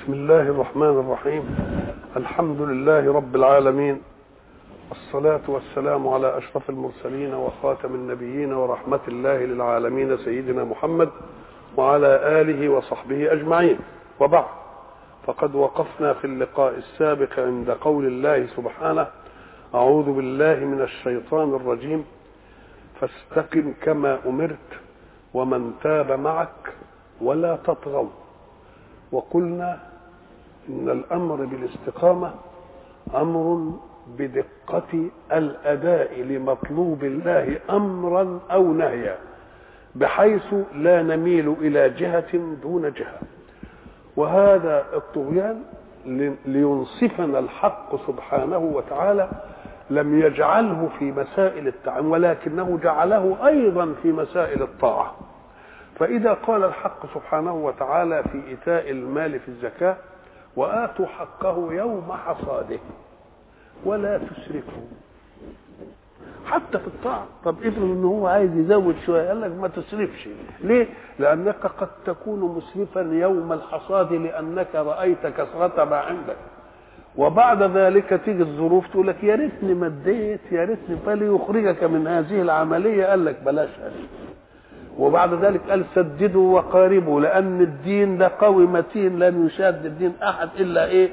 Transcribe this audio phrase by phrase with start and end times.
[0.00, 1.56] بسم الله الرحمن الرحيم.
[2.16, 4.02] الحمد لله رب العالمين.
[4.92, 11.08] الصلاة والسلام على أشرف المرسلين وخاتم النبيين ورحمة الله للعالمين سيدنا محمد
[11.76, 13.78] وعلى آله وصحبه أجمعين.
[14.20, 14.44] وبعد.
[15.26, 19.06] فقد وقفنا في اللقاء السابق عند قول الله سبحانه
[19.74, 22.04] أعوذ بالله من الشيطان الرجيم.
[23.00, 24.70] فاستقم كما أمرت
[25.34, 26.72] ومن تاب معك
[27.20, 28.08] ولا تطغوا.
[29.12, 29.89] وقلنا
[30.68, 32.34] إن الأمر بالاستقامة
[33.14, 33.72] أمر
[34.18, 39.16] بدقة الأداء لمطلوب الله أمرا أو نهيا
[39.94, 43.18] بحيث لا نميل إلى جهة دون جهة.
[44.16, 45.62] وهذا الطغيان
[46.46, 49.28] لينصفنا الحق سبحانه وتعالى
[49.90, 55.14] لم يجعله في مسائل التعامل ولكنه جعله أيضا في مسائل الطاعة.
[55.98, 59.96] فإذا قال الحق سبحانه وتعالى في إيتاء المال في الزكاة
[60.56, 62.78] وآتوا حقه يوم حصاده
[63.84, 64.82] ولا تسرفوا
[66.46, 67.26] حتى في الطاعة.
[67.44, 70.28] طب افرض إن هو عايز يزود شوية قال لك ما تسرفش.
[70.60, 70.86] ليه؟
[71.18, 76.36] لأنك قد تكون مسرفا يوم الحصاد لأنك رأيت كثرة ما عندك.
[77.16, 83.06] وبعد ذلك تيجي الظروف تقول لك يا ريتني مديت يا ريتني فليخرجك من هذه العملية.
[83.06, 84.06] قال لك بلاش هذه.
[84.98, 90.86] وبعد ذلك قال سددوا وقاربوا لأن الدين ده قوي متين لن يشاد الدين أحد إلا
[90.86, 91.10] إيه؟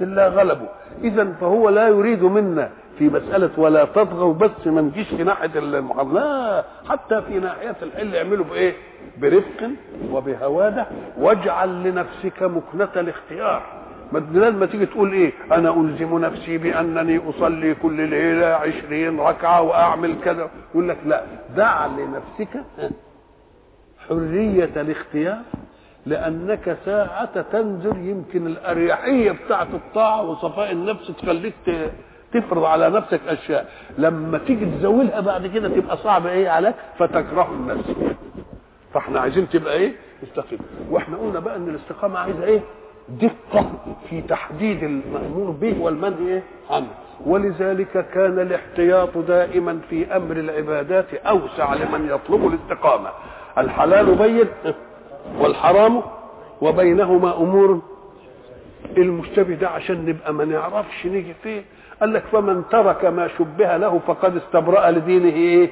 [0.00, 0.68] إلا غلبه.
[1.04, 6.14] اذا فهو لا يريد منا في مسألة ولا تطغوا بس ما نجيش في ناحية المحرم
[6.14, 8.72] لا حتى في ناحية الحل اعملوا بإيه؟
[9.18, 9.70] برفق
[10.12, 10.86] وبهوادة.
[11.18, 13.62] واجعل لنفسك مكنة الاختيار.
[14.12, 20.14] ما ما تيجي تقول إيه؟ أنا ألزم نفسي بأنني أصلي كل ليلة عشرين ركعة وأعمل
[20.24, 20.48] كذا.
[20.70, 21.22] يقول لك لا
[21.56, 22.60] دع لنفسك
[24.08, 25.38] حرية الاختيار
[26.06, 31.54] لأنك ساعة تنزل يمكن الأريحية بتاعة الطاعة وصفاء النفس تخليك
[32.32, 33.68] تفرض على نفسك أشياء.
[33.98, 37.90] لما تيجي تزولها بعد كده تبقى صعبة إيه عليك؟ فتكره النفس.
[38.94, 39.92] فإحنا عايزين تبقى إيه؟
[40.22, 40.58] استقيم
[40.90, 42.60] وإحنا قلنا بقى إن الاستقامة عايزة إيه؟
[43.08, 43.70] دقة
[44.10, 46.86] في تحديد المأمور به والمنهي إيه عنه.
[47.26, 53.10] ولذلك كان الاحتياط دائما في أمر العبادات أوسع لمن يطلب الاستقامة.
[53.58, 54.46] الحلال بين
[55.38, 56.02] والحرام
[56.60, 57.80] وبينهما أمور.
[58.96, 61.62] المشتبه ده عشان نبقى ما نعرفش نيجي فيه.
[62.00, 65.70] قال لك فمن ترك ما شبه له فقد استبرأ لدينه إيه؟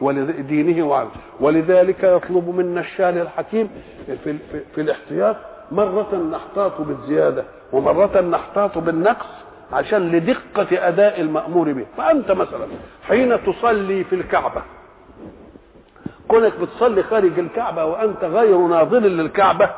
[0.00, 1.10] ولدينه وعرضه
[1.40, 3.70] ولذلك يطلب منا الشارع الحكيم
[4.06, 5.36] في, في, في الاحتياط
[5.72, 9.26] مرة نحتاط بالزيادة ومرة نحتاط بالنقص
[9.72, 11.86] عشان لدقة أداء المأمور به.
[11.96, 12.66] فأنت مثلا
[13.08, 14.62] حين تصلي في الكعبة
[16.30, 19.70] كونك بتصلي خارج الكعبة وأنت غير ناظر للكعبة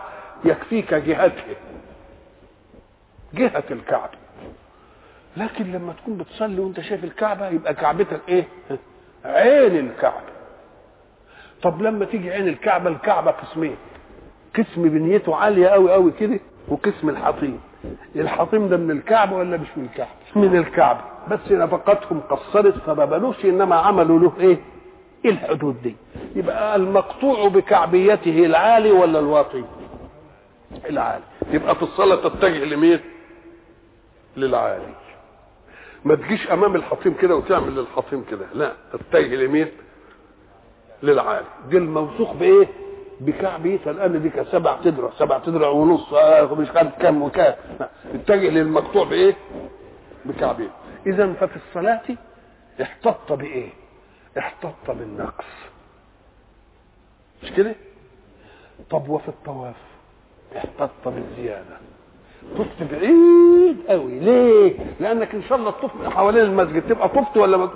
[0.44, 1.54] يكفيك جهتها
[3.34, 4.12] جهة الكعبة.
[5.36, 8.44] لكن لما تكون بتصلي وأنت شايف الكعبة يبقى كعبتك إيه؟
[9.24, 10.32] عين الكعبة.
[11.62, 13.76] طب لما تيجي عين الكعبة الكعبة قسمين.
[14.56, 17.60] قسم بنيته عالية قوي قوي كده وقسم الحطيم.
[18.16, 21.00] الحطيم ده من الكعبة ولا مش من الكعبة؟ من الكعبة.
[21.30, 24.56] بس نفقتهم قصرت فما بنوش إنما عملوا له إيه؟
[25.24, 25.96] إيه الحدود دي؟
[26.36, 29.64] يبقى المقطوع بكعبيته العالي ولا الواطي؟
[30.90, 31.24] العالي.
[31.50, 33.00] يبقى في الصلاة تتجه لمين؟
[34.36, 34.94] للعالي.
[36.04, 38.46] ما تجيش أمام الحطيم كده وتعمل للحطيم كده.
[38.54, 39.68] لا تتجه لمين؟
[41.02, 41.46] للعالي.
[41.68, 42.68] دي الموثوق بإيه؟
[43.20, 45.10] بكعبيتها الآن دي كسبع تدرع.
[45.18, 46.12] سبع تدرع ونص.
[46.12, 47.54] آه مش عارف كام وكام.
[48.14, 49.36] اتجه للمقطوع بإيه؟
[50.24, 50.72] بكعبيته.
[51.06, 52.00] اذا ففي الصلاة
[52.82, 53.68] احتط بإيه؟
[54.38, 55.44] احتط بالنقص.
[57.42, 57.74] مش كده؟
[58.90, 59.74] طب وفي الطواف؟
[60.56, 61.76] احتط بالزيادة.
[62.58, 64.18] طفت بعيد قوي.
[64.18, 66.88] ليه؟ لأنك إن شاء الله تطوف حوالين المسجد.
[66.88, 67.70] تبقى طفت ولا ما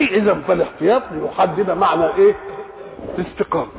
[0.00, 2.34] إذا فالاحتياط يحدد معنى إيه؟
[3.18, 3.70] الاستقامة.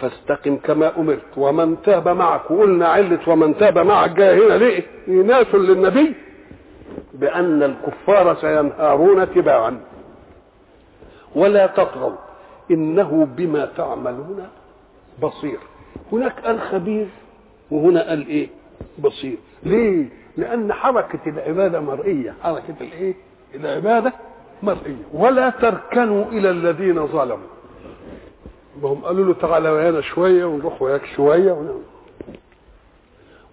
[0.00, 1.22] فاستقم كما أمرت.
[1.36, 6.14] ومن تاب معك وقلنا علة ومن تاب معك جاء هنا ليه؟ يناس للنبي
[7.14, 9.80] بأن الكفار سينهارون تباعا.
[11.34, 12.16] ولا تطغوا.
[12.70, 14.48] إنه بما تعملون
[15.22, 15.58] بصير.
[16.12, 17.08] هناك قال خبير
[17.70, 18.48] وهنا قال إيه؟
[18.98, 19.36] بصير.
[19.62, 22.34] ليه؟ لأن حركة العبادة مرئية.
[22.42, 23.14] حركة الإيه؟
[23.54, 24.12] العبادة
[24.62, 25.04] مرئية.
[25.12, 27.52] ولا تركنوا إلى الذين ظلموا.
[28.82, 31.82] هم قالوا له تعالى ويانا شوية ونروح وياك شوية ونعمل.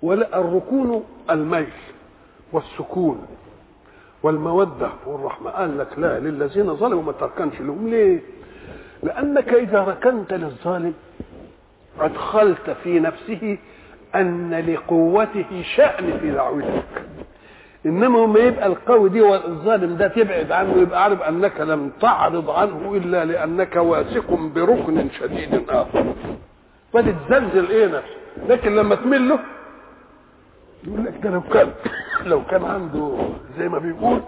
[0.01, 1.69] ولا الركون الميل
[2.53, 3.25] والسكون.
[4.23, 5.51] والمودة والرحمة.
[5.51, 7.87] قال لك لا للذين ظلموا ما تركنش لهم.
[7.89, 8.19] ليه؟
[9.03, 10.93] لأنك إذا ركنت للظالم
[11.99, 13.57] أدخلت في نفسه
[14.15, 16.83] أن لقوته شأن في دعوتك.
[17.85, 22.93] إنما ما يبقى القوي دي والظالم ده تبعد عنه يبقى عارف أنك لم تعرض عنه
[22.95, 26.13] إلا لأنك واثق بركن شديد آخر.
[26.93, 28.15] فتتزلزل إيه نفسه؟
[28.49, 29.39] لكن لما تمل له
[30.87, 31.69] يقول لك ده لو كان
[32.25, 33.17] لو كان عنده
[33.57, 34.21] زي ما بيقول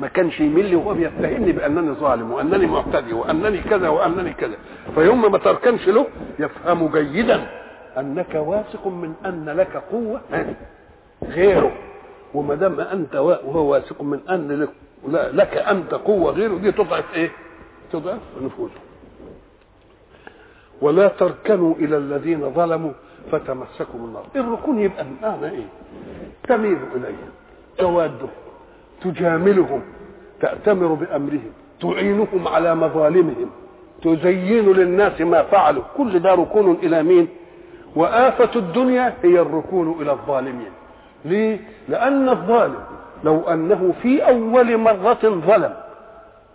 [0.00, 4.56] ما كانش يمل وهو بيتهمني بأنني ظالم وأنني معتدي وأنني كذا وأنني كذا.
[4.94, 6.06] فيوم ما تركنش له
[6.38, 7.46] يفهم جيدا
[7.98, 10.20] أنك واثق من أن لك قوة
[11.24, 11.72] غيره.
[12.34, 14.70] وما دام أنت وهو واثق من أن لك,
[15.34, 17.30] لك أنت قوة غيره دي تضعف إيه؟
[17.92, 18.80] تضعف نفوذه
[20.80, 22.92] ولا تركنوا إلى الذين ظلموا
[23.32, 25.66] فتمسكوا بالنار الركون يبقى المعنى إيه؟
[26.48, 27.30] تميل إليهم.
[27.78, 28.28] توادهم
[29.04, 29.80] تجاملهم.
[30.40, 31.52] تأتمر بأمرهم.
[31.80, 33.50] تعينهم على مظالمهم.
[34.02, 35.82] تزين للناس ما فعلوا.
[35.96, 37.28] كل ده ركون إلى مين؟
[37.96, 40.70] وآفة الدنيا هي الركون إلى الظالمين.
[41.24, 42.80] ليه؟ لأن الظالم
[43.24, 45.74] لو أنه في أول مرة ظلم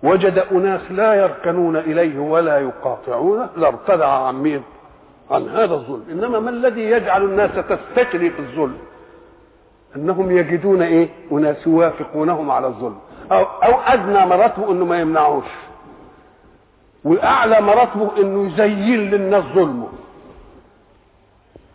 [0.04, 4.62] وجد أناس لا يركنون إليه ولا يقاطعونه لارتدع عن مين
[5.32, 6.04] عن هذا الظلم.
[6.12, 8.78] إنما ما الذي يجعل الناس تستجري في الظلم؟
[9.96, 12.98] أنهم يجدون إيه؟ أناس يوافقونهم على الظلم.
[13.32, 15.46] أو أو أدنى مراتبه إنه ما يمنعوش.
[17.04, 19.88] وأعلى مراتبه إنه يزين للناس ظلمه.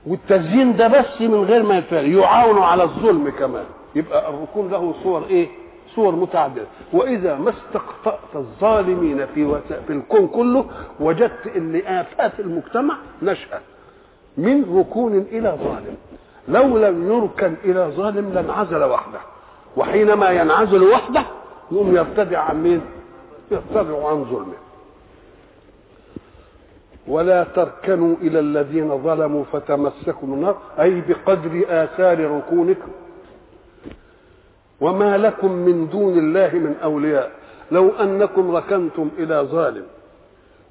[0.06, 3.64] والتزيين ده بس من غير ما يفعل يعاونوا على الظلم كمان.
[3.94, 5.48] يبقى الركون له صور إيه؟
[5.98, 6.66] صور متعددة.
[6.92, 9.60] وإذا ما استقطأت الظالمين في.
[9.86, 10.64] في الكون كله
[11.00, 13.62] وجدت إن افات المجتمع نشأت
[14.36, 15.96] من ركون إلى ظالم.
[16.48, 19.18] لو لم يركن إلى ظالم لانعزل وحده.
[19.76, 21.22] وحينما ينعزل وحده
[21.72, 22.80] يقوم يرتدع عن مين
[23.50, 24.58] يرتدع عن ظلمه.
[27.08, 30.56] ولا تركنوا إلى الذين ظلموا فتمسكوا النار.
[30.80, 32.90] أي بقدر آثار ركونكم.
[34.80, 37.30] وما لكم من دون الله من أولياء.
[37.70, 39.84] لو أنكم ركنتم إلى ظالم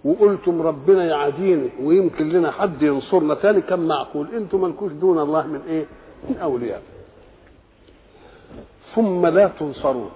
[0.05, 4.27] وقلتم ربنا يعاديني ويمكن لنا حد ينصرنا تاني كان معقول.
[4.35, 5.85] أنتم مالكوش دون الله من إيه؟
[6.29, 6.81] من أولياء.
[8.95, 10.11] ثم لا تنصرون.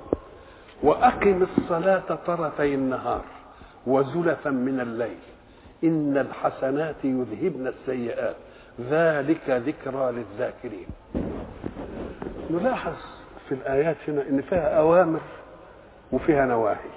[0.83, 3.25] وأقم الصلاة طرفي النهار
[3.87, 5.17] وزلفا من الليل.
[5.83, 8.35] إن الحسنات يذهبن السيئات.
[8.89, 10.87] ذلك ذكرى للذاكرين.
[12.51, 13.20] نلاحظ
[13.51, 15.19] في الآيات هنا إن فيها أوامر
[16.11, 16.89] وفيها نواهي.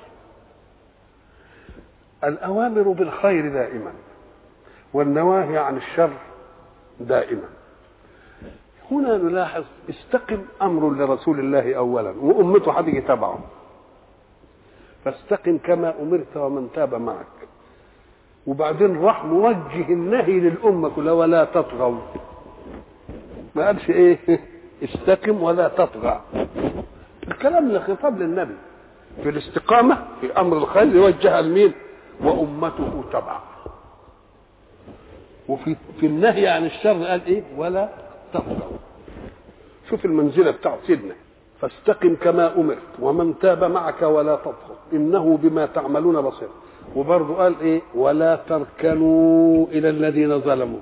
[2.24, 3.92] الأوامر بالخير دائما
[4.92, 6.10] والنواهي عن الشر
[7.00, 7.48] دائما.
[8.90, 13.38] هنا نلاحظ استقم أمر لرسول الله أولا وأمته هتيجي تبعه.
[15.04, 17.26] فاستقم كما أمرت ومن تاب معك.
[18.46, 21.98] وبعدين راح موجه النهي للأمة كلها ولا تطغوا.
[23.54, 24.18] ما قالش إيه؟
[24.84, 26.20] استقم ولا تطغى.
[27.28, 28.54] الكلام لخطاب للنبي.
[29.22, 31.72] في الاستقامة في أمر الخير يوجه لمين؟
[32.20, 33.38] وأمته تبع
[35.48, 37.88] وفي في النهي عن الشر قال إيه؟ ولا
[38.32, 38.78] تطغوا
[39.90, 41.14] شوف المنزلة بتاعت سيدنا.
[41.60, 46.48] فاستقم كما أمرت ومن تاب معك ولا تطغوا إنه بما تعملون بصير.
[46.96, 50.80] وبرضه قال إيه؟ ولا تركنوا إلى الذين ظلموا.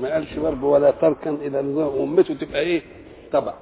[0.00, 1.60] ما قالش برضه ولا تركن إلى
[2.02, 2.82] أمته تبقى إيه؟
[3.32, 3.52] تبع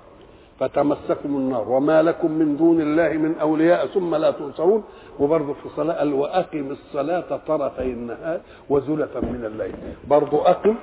[0.60, 1.68] فتمسكم النار.
[1.68, 4.84] وما لكم من دون الله من أولياء ثم لا تنصرون
[5.20, 9.72] وبرضه في الصلاة قال وأقم الصلاة طرفي النهار وزلفا من الليل.
[10.08, 10.74] برضه أقم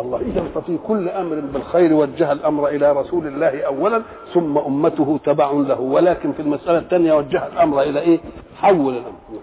[0.00, 0.20] الله.
[0.20, 4.02] إذا ففي كل أمر بالخير وجه الأمر إلى رسول الله اولا
[4.34, 5.80] ثم أمته تبع له.
[5.80, 8.18] ولكن في المسألة الثانية وجه الأمر إلى إيه؟
[8.56, 9.40] حول الأمر.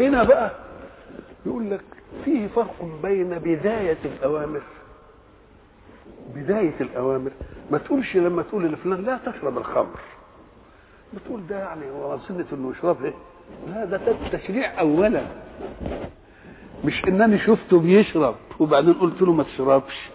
[0.00, 0.50] هنا بقى
[1.46, 1.80] يقول لك
[2.24, 4.60] فيه فرق بين بداية الأوامر
[6.34, 7.30] بداية الأوامر
[7.70, 10.00] ما تقولش لما تقول لفلان لا تشرب الخمر.
[11.14, 13.14] بتقول ده يعني هو سنة إنه يشرب إيه؟
[13.68, 14.00] لا ده
[14.32, 15.26] تشريع أولا.
[16.84, 20.08] مش إنني شفته بيشرب وبعدين قلت له ما تشربش.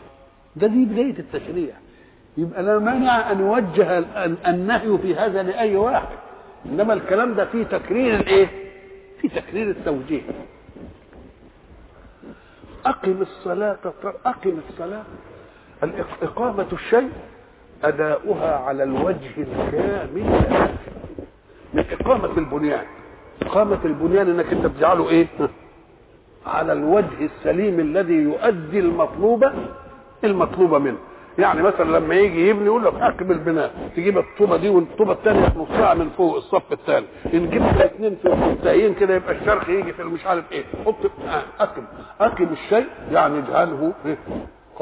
[0.56, 1.74] ده دي بداية التشريع.
[2.38, 4.00] يبقى لا مانع أن يوجه
[4.50, 6.18] النهي في هذا لأي واحد.
[6.66, 8.48] إنما الكلام ده فيه تكرير الإيه؟
[9.22, 10.22] في تكرير التوجيه.
[12.86, 13.78] أقم الصلاة
[14.26, 15.04] أقم الصلاة.
[16.24, 17.10] إقامة الشيء
[17.84, 20.24] أداؤها على الوجه الكامل.
[21.74, 22.84] من إقامة البنيان.
[23.42, 25.28] إقامة البنيان إنك أنت بتجعله إيه؟
[26.46, 29.46] على الوجه السليم الذي يؤدي المطلوب
[30.24, 30.98] المطلوب منه.
[31.40, 33.92] يعني مثلا لما يجي يبني يقول لك أكمل بناء.
[33.96, 38.94] تجيب الطوبة دي والطوبة الثانية نصها من فوق الصف الثاني إن جبت اثنين في منتهيين
[38.94, 40.64] كده يبقى الشرخ يجي في مش عارف إيه.
[40.86, 40.96] حط
[41.28, 41.84] آه، اكم
[42.22, 44.18] اكم الشيء يعني اجعله إيه؟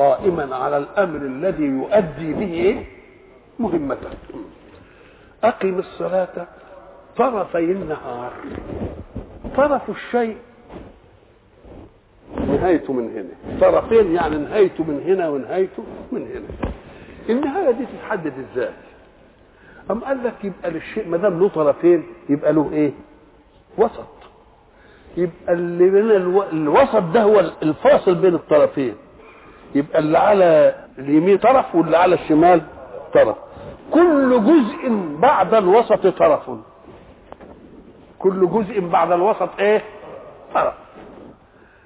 [0.04, 2.86] قائما على الأمر الذي يؤدي به
[3.60, 4.10] مهمته
[5.44, 6.48] أقم الصلاة
[7.18, 8.32] طرفي النهار.
[9.58, 10.38] طرف الشيء
[12.48, 13.60] نهايته من هنا.
[13.62, 16.72] طرفين يعني نهايته من هنا ونهايته من هنا.
[17.30, 18.72] النهاية دي تتحدد إزاي؟
[19.92, 22.92] أم قال لك يبقى للشيء ما دام له طرفين يبقى له إيه؟
[23.78, 24.08] وسط.
[25.18, 26.44] يبقى اللي بين ألو...
[26.44, 28.96] الوسط ده هو الفاصل بين الطرفين.
[29.76, 32.62] يبقى اللي على اليمين طرف واللي على الشمال
[33.14, 33.36] طرف.
[33.92, 36.50] كل جزء بعد الوسط طرف.
[38.20, 39.82] كل جزء بعد الوسط إيه؟
[40.56, 40.74] طرف.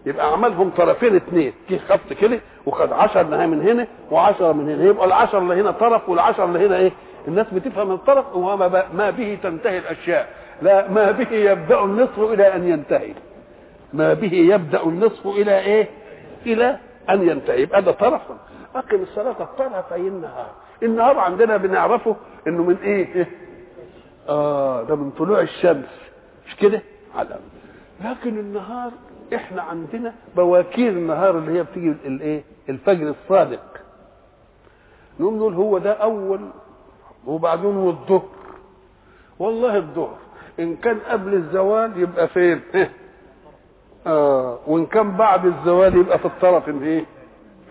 [0.05, 4.83] يبقى عملهم طرفين اثنين جه خط كده وخد 10 نهايه من هنا و10 من هنا.
[4.83, 6.91] يبقى ال10 اللي هنا طرف وال10 اللي هنا إيه؟
[7.27, 10.29] الناس بتفهم الطرف وما ما به تنتهي الأشياء.
[10.61, 13.13] لا ما به يبدأ النصف إلى أن ينتهي.
[13.93, 15.87] ما به يبدأ النصف إلى إيه؟
[16.45, 16.77] إلى
[17.09, 17.61] أن ينتهي.
[17.61, 18.21] يبقى ده طرف.
[18.75, 20.51] أقم الصلاة طرفي النهار
[20.83, 22.15] النهار عندنا بنعرفه
[22.47, 23.29] إنه من إيه؟
[24.29, 25.85] آه ده من طلوع الشمس.
[26.47, 26.81] مش كده؟
[27.15, 27.39] على
[28.05, 28.91] لكن النهار
[29.35, 33.81] إحنا عندنا بواكير النهار اللي هي بتيجي الإيه؟ الفجر الصادق.
[35.19, 36.39] نقوم نقول هو ده أول
[37.27, 38.23] وبعدين والظهر.
[39.39, 40.17] والله الظهر.
[40.59, 42.61] إن كان قبل الزوال يبقى فين؟
[44.07, 47.05] آه وإن كان بعد الزوال يبقى في الطرف إيه؟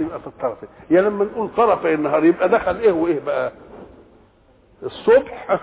[0.01, 0.62] يبقى في الطرف.
[0.62, 3.53] يا يعني لما نقول طرفي النهار يبقى دخل إيه وإيه بقى؟
[4.83, 5.59] الصبح.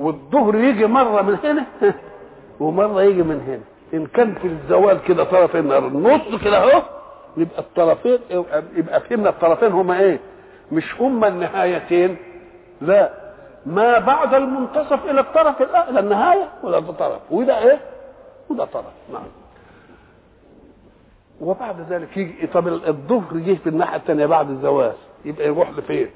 [0.00, 1.66] والظهر يجي مرة من هنا
[2.60, 3.60] ومرة يجي من هنا.
[4.00, 6.82] إن كان في الزوال كده طرف النهار النص كده أهو
[7.36, 8.18] يبقى الطرفين
[8.76, 10.18] يبقى فهمنا الطرفين هما إيه؟
[10.72, 12.16] مش هما النهايتين.
[12.80, 13.10] لا
[13.66, 17.80] ما بعد المنتصف إلى الطرف الاعلى النهاية ولا ده طرف وده إيه؟
[18.52, 19.22] وده طرف نعم.
[21.40, 24.92] وبعد ذلك يجي طب الظهر جه في الناحية الثانية بعد الزواج
[25.24, 26.08] يبقى يروح لفين؟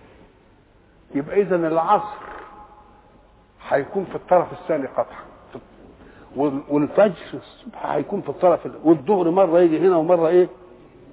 [1.15, 2.19] يبقى اذا العصر
[3.69, 5.27] هيكون في الطرف الثاني قطعا.
[6.69, 10.49] والفجر الصبح هيكون في الطرف والظهر مرة يجي هنا ومرة إيه؟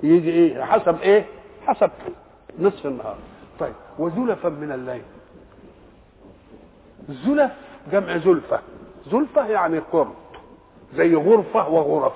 [0.03, 1.25] يجي إيه؟ حسب إيه؟
[1.67, 1.91] حسب
[2.59, 3.15] نصف النهار.
[3.59, 5.01] طيب وزلفا من الليل.
[7.09, 7.51] زلف
[7.91, 8.59] جمع زلفة.
[9.11, 10.13] زلفة يعني قرب
[10.95, 12.13] زي غرفة وغرف.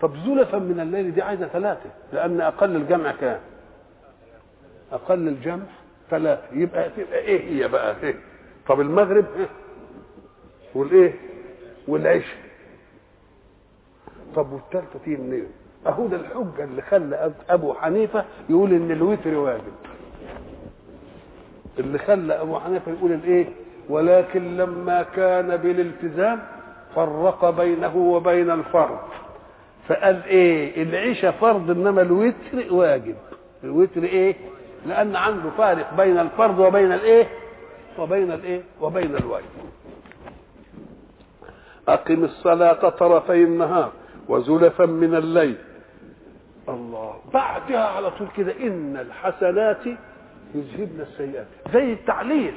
[0.00, 3.40] طب زلفا من الليل دي عايزة ثلاثة لأن أقل الجمع كام؟
[4.92, 5.62] أقل الجمع
[6.10, 6.42] ثلاثة.
[6.52, 8.14] يبقى تبقى إيه هي بقى؟ إيه؟
[8.68, 9.48] طب المغرب؟ إيه؟
[10.74, 11.14] والإيه؟
[11.88, 12.38] والعشاء.
[14.36, 15.46] طب والثالثة تيجي منين؟
[15.86, 19.72] أهو ده الحجة اللي خلى أبو حنيفة يقول إن الوتر واجب.
[21.78, 23.46] اللي خلى أبو حنيفة يقول الإيه؟
[23.88, 26.42] ولكن لما كان بالالتزام
[26.98, 28.98] فرق بينه وبين الفرض
[29.88, 33.16] فقال إيه؟ العشاء فرض إنما الوتر واجب.
[33.64, 34.36] الوتر إيه؟
[34.86, 37.26] لأن عنده فارق بين الفرض وبين الإيه؟
[37.98, 39.44] وبين الإيه؟ وبين الواجب.
[41.88, 43.92] أقم الصلاة طرفي النهار
[44.28, 45.56] وزلفا من الليل.
[46.68, 47.14] الله.
[47.34, 49.86] بعدها على طول كده إن الحسنات
[50.54, 51.46] يذهبن السيئات.
[51.72, 52.54] زي التعليل.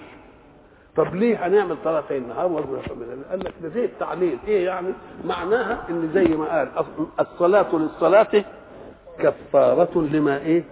[0.96, 2.46] طب ليه هنعمل طرفي النهار
[2.92, 4.38] الليل قال لك ده زي التعليل.
[4.48, 4.94] إيه يعني؟
[5.26, 6.70] معناها إن زي ما قال
[7.20, 8.44] الصلاة للصلاة
[9.20, 10.64] كفارة لما إيه؟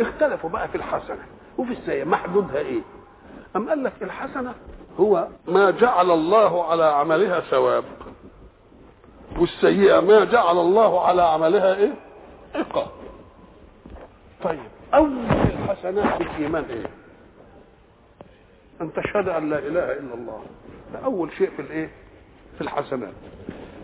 [0.00, 1.22] اختلفوا بقى في الحسنة
[1.58, 2.80] وفي السيئة محدودها إيه؟
[3.56, 4.54] أم قال لك الحسنة
[5.00, 7.84] هو ما جعل الله على عملها ثواب
[9.38, 11.92] والسيئة ما جعل الله على عملها إيه؟
[12.54, 12.86] عقاب.
[14.44, 14.60] طيب
[14.94, 15.10] أول
[15.62, 16.86] الحسنات في الإيمان إيه؟
[18.80, 20.42] أن تشهد أن لا إله إلا الله.
[20.92, 21.90] ده أول شيء في الإيه؟
[22.54, 23.12] في الحسنات.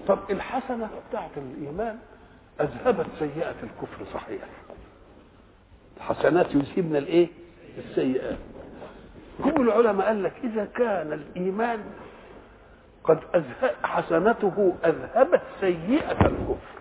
[0.08, 1.98] طب الحسنة بتاعت الإيمان
[2.60, 4.40] أذهبت سيئة الكفر صحيح
[5.96, 7.28] الحسنات يذهبن الإيه؟
[7.78, 8.38] السيئات.
[9.40, 11.80] هم العلماء قال لك إذا كان الإيمان
[13.04, 16.74] قد أذهب حسنته أذهبت سيئة الكفر.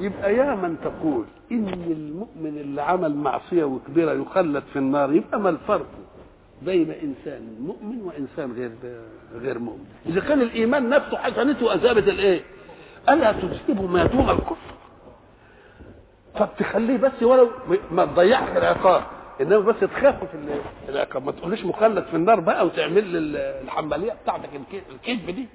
[0.00, 5.50] يبقى يا من تقول ان المؤمن اللي عمل معصية وكبيرة يخلد في النار يبقى ما
[5.50, 5.86] الفرق؟
[6.64, 8.70] بين إنسان مؤمن وإنسان غير
[9.42, 9.84] غير مؤمن.
[10.06, 12.40] إذا كان الإيمان نفسه حسنته اذهبت الإيه؟
[13.08, 14.74] ألا تذهب ما دون الكفر.
[16.38, 17.48] طب تخليه بس ولو
[17.90, 19.02] ما تضيعش العقاب.
[19.40, 20.28] إنما بس تخفف
[20.88, 21.26] العقاب.
[21.26, 23.18] ما تقوليش مخلد في النار بقى وتعمل لي
[23.62, 24.50] الحماليه بتاعتك
[24.92, 25.48] الكذب دي.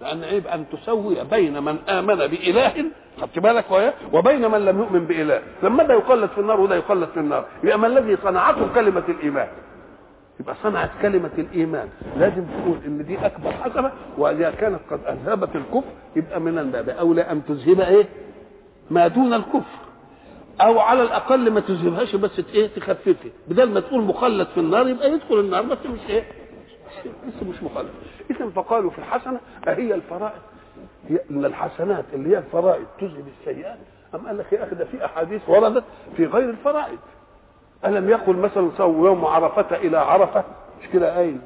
[0.00, 2.84] لأن عيب أن تسوي بين من آمن بإله.
[3.20, 5.42] خدت بالك وبين من لم يؤمن بإله.
[5.62, 7.46] لما ده يقلد في النار وده يقلد في النار.
[7.64, 9.48] يبقى ما الذي صنعته كلمة الإيمان.
[10.40, 11.88] يبقى صنعت كلمة الإيمان.
[12.16, 16.88] لازم تقول إن دي أكبر حسنة وإذا كانت قد أذهبت الكفر يبقى من الباب.
[16.88, 18.06] أولى أن تذهب إيه؟
[18.90, 19.80] ما دون الكفر.
[20.60, 25.12] أو على الأقل ما تذهبهاش بس إيه؟ تخففه بدل ما تقول مخلد في النار يبقى
[25.12, 26.24] يدخل النار بس مش إيه؟
[27.04, 27.90] لسه مش مخلد
[28.30, 30.40] إذا فقالوا في الحسنة أهي الفرائض.
[31.30, 32.84] ان الحسنات اللي هي الفرائض.
[33.00, 33.78] تذهب السيئات.
[34.14, 35.84] أم قال لك يا أخي ده في أحاديث وردت
[36.16, 36.98] في غير الفرائض.
[37.86, 40.44] ألم يقل مثلا يوم عرفة إلى عرفة؟
[40.82, 41.38] مش كده قايل.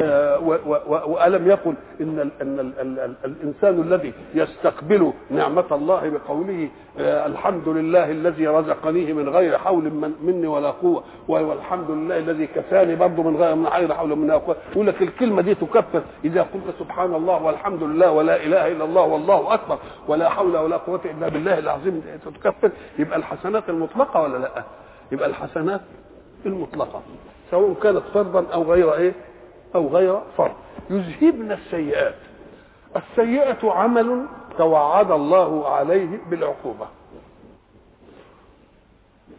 [0.00, 0.38] آه
[1.06, 7.26] وألم يقل إن ال إن ال ال ال الإنسان الذي يستقبل نعمة الله بقوله آه
[7.26, 12.96] الحمد لله الذي رزقنيه من غير حول من مني ولا قوة والحمد لله الذي كفاني
[12.96, 14.56] برضه من غير من غير حول ولا قوة.
[14.72, 16.02] يقول لك الكلمة دي تكفر.
[16.24, 19.78] إذا قلت سبحان الله والحمد لله ولا إله إلا الله والله أكبر
[20.08, 22.02] ولا حول ولا قوة إلا بالله العظيم
[22.42, 22.70] تكفر.
[22.98, 24.62] يبقى الحسنات المطلقة ولا لأ؟
[25.12, 25.80] يبقى الحسنات
[26.46, 27.02] المطلقة
[27.50, 29.12] سواء كانت فرضا أو غير إيه؟
[29.74, 30.54] أو غير فرض.
[30.90, 32.14] يذهبن السيئات.
[32.96, 34.26] السيئة عمل
[34.58, 36.86] توعد الله عليه بالعقوبة.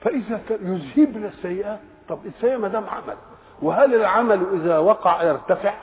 [0.01, 3.15] فإذا يذهبن السيئات طب السيئة ما دام عمل
[3.61, 5.73] وهل العمل إذا وقع يرتفع؟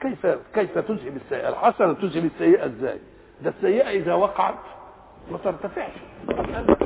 [0.00, 2.98] كيف كيف تذهب السيئة؟ الحسنة تذهب السيئة إزاي؟
[3.42, 4.54] ده السيئة إذا وقعت
[5.30, 5.92] ما ترتفعش.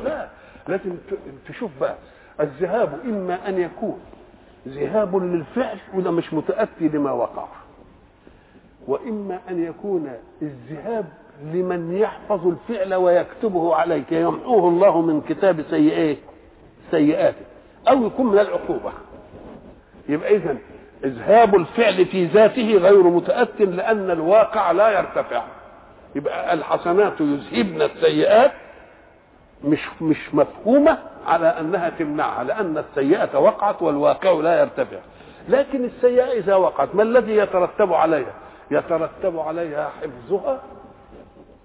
[0.03, 0.29] لا.
[0.69, 0.95] لازم
[1.49, 1.95] تشوف بقى.
[2.39, 3.99] الذهاب إما أن يكون
[4.67, 7.45] ذهاب للفعل وده مش متأتي لما وقع.
[8.87, 10.09] وإما أن يكون
[10.41, 11.05] الذهاب
[11.53, 16.17] لمن يحفظ الفعل ويكتبه عليك يمحوه الله من كتاب سيئات
[16.91, 17.45] سيئاته.
[17.89, 18.91] أو يكون من العقوبة.
[20.09, 20.57] يبقى اذا
[21.03, 25.43] إذهاب الفعل في ذاته غير متأت لأن الواقع لا يرتفع.
[26.15, 28.51] يبقى الحسنات يذهبن السيئات
[29.63, 30.97] مش مش مفهومة
[31.27, 34.97] على أنها تمنعها لأن السيئة وقعت والواقع لا يرتفع.
[35.49, 38.33] لكن السيئة إذا وقعت ما الذي يترتب عليها؟
[38.71, 40.61] يترتب عليها حفظها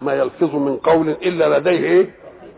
[0.01, 2.11] ما يلفظ من قول إلا لديه إيه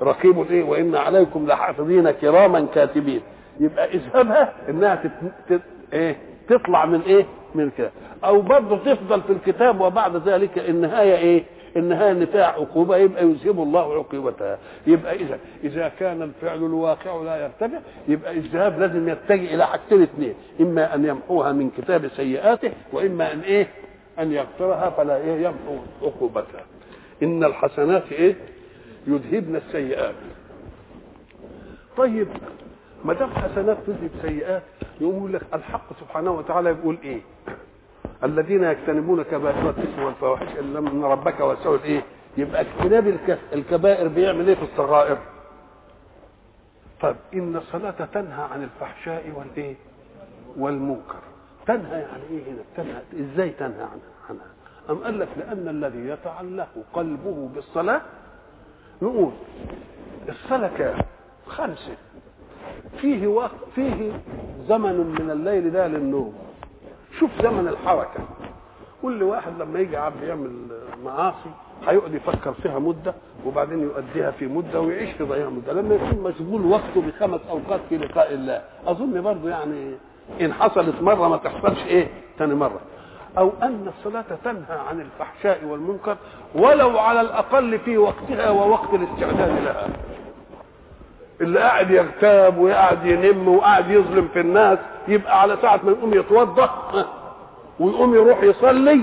[0.03, 3.21] رقيب إيه وإن عليكم لحافظين كراما كاتبين.
[3.61, 5.03] يبقى اذهبها إنها
[5.49, 5.61] تت...
[5.93, 6.17] إيه
[6.49, 7.91] تطلع من إيه من كده.
[8.25, 11.45] أو برضه تفضل في الكتاب وبعد ذلك النهاية إيه؟
[11.77, 14.59] النهايه نتاع عقوبة يبقى يذهب الله عقوبتها.
[14.87, 20.35] يبقى إذا إذا كان الفعل الواقع لا يرتفع يبقى الذهاب لازم يتجه إلى حاجتين اثنين
[20.61, 23.69] إما أن يمحوها من كتاب سيئاته وإما أن إيه؟
[24.19, 26.65] أن يغفرها فلا إيه؟ يمحو عقوبتها.
[27.23, 28.35] إن الحسنات إيه؟
[29.07, 30.15] يذهبن السيئات.
[31.97, 32.29] طيب
[33.05, 34.63] ما دام حسنات تذهب سيئات
[35.01, 37.21] يقول لك الحق سبحانه وتعالى يقول إيه؟
[38.25, 42.03] الذين يجتنبون كبائر الإثم والفواحش الا من ربك واسع الايه
[42.37, 43.19] يبقى اجتناب
[43.53, 45.19] الكبائر بيعمل إيه في الصغائر؟
[47.01, 49.75] طب إن الصلاة تنهى عن الفحشاء والإيه؟
[50.59, 51.19] والمنكر.
[51.67, 54.47] تنهى يعني إيه هنا؟ تنهى إزاي تنهى عنها عنها؟
[54.91, 58.01] أم قال لك لأن الذي يتعلق قلبه بالصلاة؟
[59.03, 59.33] نقول
[60.29, 60.99] الصلاة كام
[61.47, 61.97] خمسة.
[63.01, 64.13] فيه وقت فيه
[64.69, 66.35] زمن من الليل ده للنوم.
[67.21, 68.21] شوف زمن الحركة.
[69.03, 70.51] كل واحد لما يجي عبد يعمل
[71.05, 71.51] معاصي
[71.89, 73.15] هيقعد يفكر فيها مدة
[73.47, 75.73] وبعدين يؤديها في مدة ويعيش في ضياع مدة.
[75.73, 79.95] لما يكون مشغول وقته بخمس أوقات في لقاء الله أظن برضه يعني
[80.41, 82.81] إن حصلت مرة ما تحصلش إيه؟ تاني مرة.
[83.39, 86.17] أو أن الصلاة تنهى عن الفحشاء والمنكر
[86.55, 89.89] ولو على الأقل في وقتها ووقت الاستعداد لها.
[91.41, 96.71] اللي قاعد يغتاب وقاعد ينم وقاعد يظلم في الناس يبقى على ساعة ما يقوم يتوضأ
[97.81, 99.01] ويقوم يروح يصلي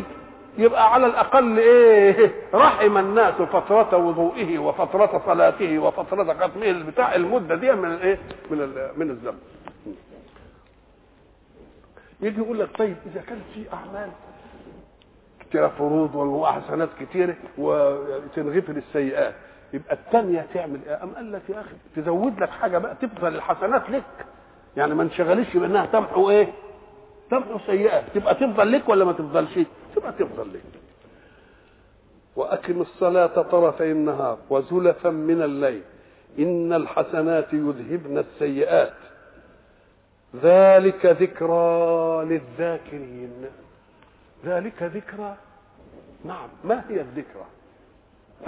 [0.57, 7.71] يبقى على الأقل إيه رحم الناس فترة وضوئه وفترة صلاته وفترة ختمه بتاع المدة دي
[7.71, 8.17] من إيه
[8.51, 8.57] من
[8.97, 9.39] من الزمن
[12.21, 14.09] يجي يقول لك طيب إذا كان في أعمال
[15.39, 19.33] كتيرة فروض وحسنات كتيرة وتنغفر السيئات.
[19.73, 23.89] يبقى الثانية تعمل إيه؟ أم قال لك يا أخي تزود لك حاجة بقى تفضل الحسنات
[23.89, 24.03] لك
[24.77, 26.47] يعني ما انشغلش بأنها تمحو إيه؟
[27.31, 29.59] تمحو سيئات تبقى تفضل لك ولا ما تفضلش؟
[29.95, 30.61] تبقى تفضل لك.
[32.35, 35.81] وأقم الصلاة طرفي النهار وزلفا من الليل
[36.39, 38.93] إن الحسنات يذهبن السيئات
[40.43, 43.45] ذلك ذكرى للذاكرين
[44.45, 45.35] ذلك ذكرى
[46.25, 47.45] نعم ما هي الذكرى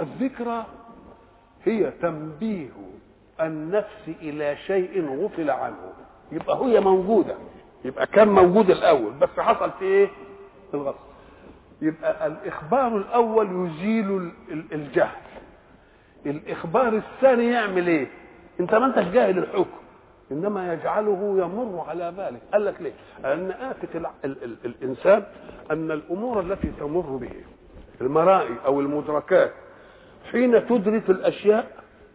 [0.00, 0.66] الذكرى
[1.66, 2.68] هي تنبيه
[3.40, 5.92] النفس إلى شيء غفل عنه.
[6.32, 7.34] يبقى هي موجودة.
[7.84, 9.12] يبقى كان موجود الأول.
[9.12, 10.08] بس حصل في إيه؟
[10.74, 11.00] الغفله
[11.82, 14.30] يبقى الإخبار الأول يزيل
[14.72, 15.16] الجهل.
[16.26, 18.06] الإخبار الثاني يعمل إيه؟
[18.60, 19.76] أنت ما أنتش جاهل الحكم.
[20.32, 22.92] إنما يجعله يمر على بالك قال لك ليه؟
[24.24, 25.24] ال ال الإنسان
[25.70, 27.30] أن الأمور التي تمر به
[28.00, 29.52] المرائي أو المدركات
[30.32, 31.70] حين تدرك الأشياء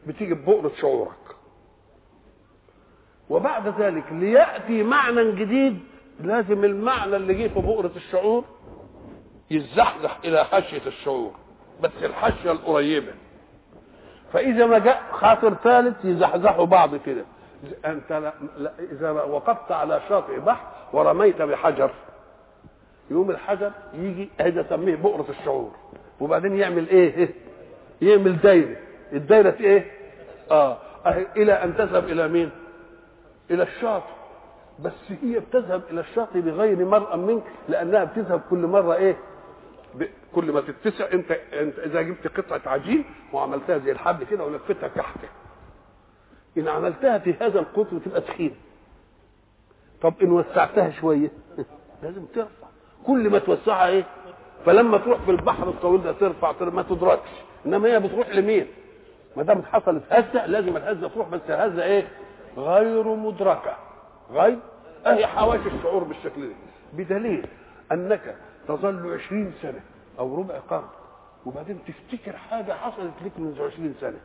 [0.08, 1.12] بتيجي ببؤرة شعورك.
[3.30, 5.80] وبعد ذلك ليأتي معنى جديد
[6.20, 8.44] لازم المعنى اللي جه في بؤرة الشعور
[9.52, 11.32] يتزحزح إلى حاشية الشعور
[11.82, 13.14] بس الحاشية القريبة.
[14.34, 17.26] فإذا ما جاء خاطر ثالث يزحزحوا بعض كده.
[17.86, 21.92] أنت لا لا إذا وقفت على شاطئ بحر ورميت بحجر
[23.12, 25.72] يوم الحجر يجي هذا سميه بؤرة الشعور.
[26.20, 27.30] وبعدين يعمل إيه؟
[28.02, 28.76] يعمل دايرة.
[29.14, 29.92] الدايرة إيه؟
[30.52, 30.78] آه.
[31.38, 32.50] إلى أن تذهب إلى مين؟
[33.52, 34.12] إلى الشاطئ.
[34.80, 34.92] بس
[35.24, 39.18] هي بتذهب إلى الشاطئ بغير مرأى منك لأنها بتذهب كل مرة إيه.
[40.36, 41.06] كل ما تتسع.
[41.14, 45.18] أنت أنت إذا جبت قطعة عجين وعملتها زي الحبل كده ولفتها تحت.
[46.58, 48.56] إن عملتها في هذا القطر تبقى تخين.
[50.02, 51.32] طب إن وسعتها شوية
[52.04, 52.68] لازم ترفع.
[53.08, 54.04] كل ما توسعها إيه؟
[54.66, 57.30] فلما تروح في البحر الطويل ده ترفع ما تدركش.
[57.66, 58.68] إنما هي بتروح لمين؟
[59.38, 62.08] ما دام حصلت هزة لازم الهزة تروح بس الهزة إيه؟
[62.58, 63.78] غير مدركة.
[64.32, 64.58] غير؟
[65.06, 66.54] أهي حواشي الشعور بالشكل ده.
[66.94, 67.46] بدليل
[67.92, 68.36] أنك
[68.68, 69.80] تظل عشرين سنة
[70.20, 70.88] أو ربع قرن
[71.46, 74.20] وبعدين تفتكر حاجة حصلت لك من عشرين سنة.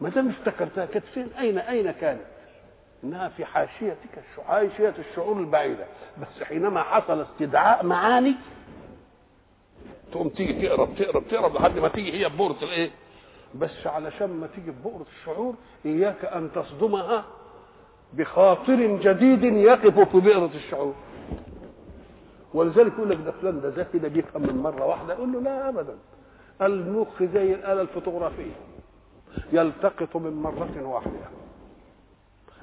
[0.00, 2.22] ما دام افتكرتها كانت فين؟ أين؟ أين كانت؟
[3.04, 5.84] إنها في حاشيتك حاشية الشعور البعيدة.
[6.20, 8.34] بس حينما حصل استدعاء معاني
[10.12, 12.90] تقوم تيجي تقرب تقرب تقرب لحد ما تيجي هي ببؤرة الإيه؟
[13.54, 15.54] بس علشان ما تيجي ببؤرة الشعور
[15.86, 17.24] إياك أن تصدمها
[18.12, 20.94] بخاطر جديد يقف في بئرة الشعور.
[22.54, 25.68] ولذلك يقول لك ده فلان ده ذكي ده بيفهم من مرة واحدة يقول له لا
[25.68, 25.96] ابدا.
[26.62, 28.52] المخ زي الآلة الفوتوغرافية.
[29.52, 31.12] يلتقط من مرة واحدة.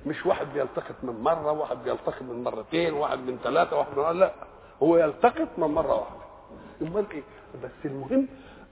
[0.06, 4.32] مش واحد بيلتقط من مرة واحد بيلتقط من مرتين واحد من ثلاثة واحد من لا
[4.84, 6.20] هو يلتقط من مرة واحدة.
[6.82, 7.24] امال إيه؟
[7.64, 8.28] بس المهم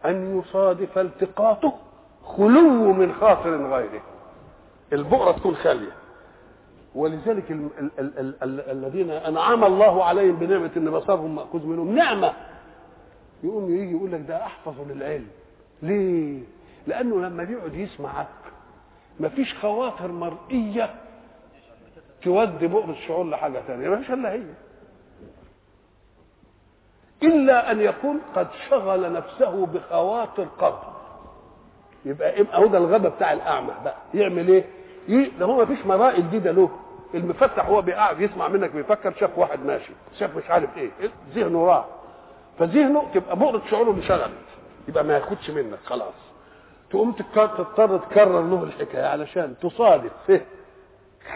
[0.06, 1.74] أن يصادف التقاطه
[2.24, 4.02] خلو من خاطر غيره.
[4.94, 5.92] البؤرة تكون خالية.
[6.96, 11.96] ولذلك ال ال ال ال ال الذين أنعم الله عليهم بنعمة إن بصرهم مأخوذ منهم
[11.96, 12.34] نعمة.
[13.44, 15.28] يقوم يجي يقول لك ده أحفظ للعلم.
[15.82, 16.40] ليه؟
[16.88, 18.28] لأنه لما بيقعد يسمعك
[19.20, 20.96] مفيش خواطر مرئية
[22.24, 24.44] تودي بؤر الشعور لحاجة ثانية مفيش إلا هي.
[27.24, 30.78] إلا أن يكون قد شغل نفسه بخواطر قبل.
[32.06, 33.96] يبقى أهو ده الغبا بتاع الأعمى بقى.
[34.14, 34.64] يعمل إيه؟
[35.40, 36.70] ده هو مفيش مرائي جديدة له.
[37.14, 39.92] المفتح هو بيقعد يسمع منك بيفكر شاف واحد ماشي.
[40.20, 40.92] شاف مش عارف إيه.
[41.36, 41.86] ذهنه راح.
[42.60, 44.32] فذهنه تبقى بؤرة شعوره انشغلت.
[44.88, 45.80] يبقى ما ياخدش منك.
[45.86, 46.14] خلاص.
[46.90, 50.12] تقوم تضطر تكرر له الحكاية علشان تصادف.
[50.28, 50.46] فيه.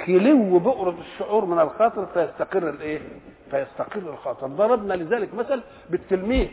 [0.06, 3.02] خلو بؤرة الشعور من الخاطر فيستقر الإيه؟
[3.52, 4.48] فيستقر الخاطر.
[4.48, 6.48] ضربنا لذلك مثل بالتلميذ.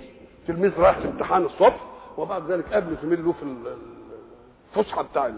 [0.46, 1.80] تلميذ راح في امتحان الصبح
[2.18, 3.42] وبعد ذلك قابله زميل له في
[4.76, 5.32] الفسحة بتاع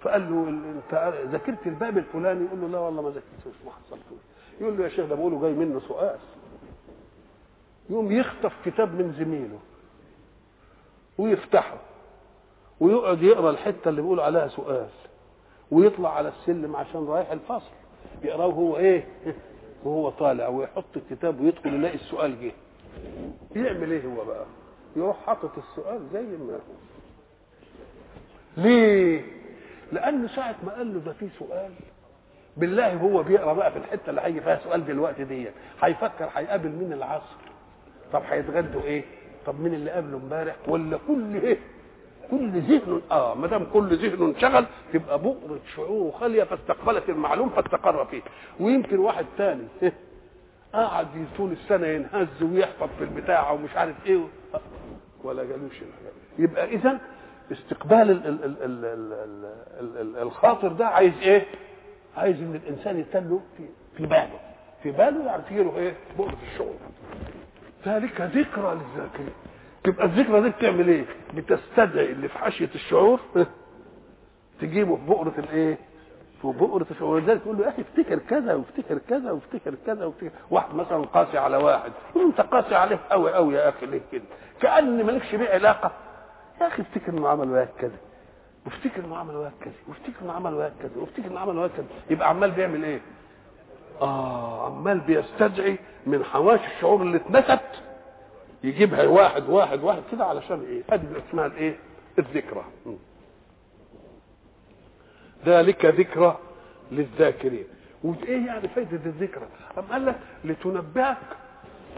[0.00, 4.18] فقال له أنت ذاكرت الباب الفلاني؟ يقول له لا والله ما ذاكرتوش ما حصلتوش.
[4.60, 6.18] يقول له يا شيخ ده بقوله جاي منه سؤال.
[7.90, 9.58] يقوم يخطف كتاب من زميله
[11.18, 11.76] ويفتحه
[12.80, 14.88] ويقعد يقرأ الحتة اللي بيقول عليها سؤال.
[15.70, 17.70] ويطلع على السلم عشان رايح الفصل.
[18.22, 19.04] يقراه هو إيه؟
[19.84, 22.52] وهو طالع ويحط الكتاب ويدخل يلاقي السؤال جه.
[23.60, 24.44] يعمل إيه هو بقى؟
[24.96, 26.58] يروح حاطط السؤال زي ما هو.
[28.56, 29.22] ليه؟
[29.92, 31.70] لأنه ساعة ما قال له ده في سؤال
[32.56, 35.48] بالله هو بيقرأ بقى في الحتة اللي هيجي فيها سؤال دلوقتي دي
[35.82, 37.36] هيفكر هيقابل مين العصر؟
[38.12, 39.04] طب هيتغدوا إيه؟
[39.46, 41.58] طب مين اللي قابله امبارح؟ ولا كل إيه؟
[42.30, 48.04] كل ذهن آه ما دام كل ذهن انشغل تبقى بؤرة شعور خالية فاستقبلت المعلوم فاستقر
[48.04, 48.22] فيه
[48.60, 49.92] ويمكن واحد تاني إيه؟
[50.72, 54.20] قعد طول السنة ينهز ويحفظ في البتاع ومش عارف إيه
[55.24, 55.72] ولا جالوش
[56.38, 56.98] يبقى اذا
[57.52, 59.44] استقبال ال ال ال ال ال
[59.80, 61.46] ال ال الخاطر ده عايز إيه؟
[62.16, 63.62] عايز إن الإنسان يتله في
[63.96, 64.40] في باله
[64.82, 66.74] في باله تجي له إيه؟ بؤرة الشعور
[67.86, 69.32] ذلك ذكرى للذاكرين
[69.86, 73.20] تبقى الذكرى دي بتعمل إيه؟ بتستدعي اللي في حاشية الشعور
[74.60, 75.78] تجيبه في بؤرة الإيه؟
[76.42, 77.14] في بؤرة الشعور.
[77.14, 80.30] ولذلك تقول له يا أخي افتكر كذا وافتكر كذا وافتكر كذا وافتكر.
[80.50, 81.92] واحد مثلا قاسي على واحد.
[82.16, 84.22] يقول أنت قاسي عليه قوي قوي يا أخي ليه كده؟
[84.60, 85.92] كأن مالكش بيه علاقة.
[86.60, 87.96] يا أخي افتكر انه عمل وياك كذا
[88.66, 91.86] وافتكر انه عمل وياك كذا وافتكر انه عمل وياك كذا وافتكر انه عمل وياك كذا
[92.10, 93.00] يبقى عمال بيعمل إيه؟
[94.02, 97.60] آه عمال بيستدعي من حواشي الشعور اللي اتنست
[98.66, 101.76] يجيبها واحد واحد واحد كده علشان إيه؟ ادي اسمها الايه؟
[102.18, 102.64] الذكرى.
[105.46, 106.38] ذلك ذكرى
[106.92, 107.64] للذاكرين.
[108.04, 109.46] وايه يعني فايدة الذكرى؟
[109.78, 111.16] أم قال لك لتنبهك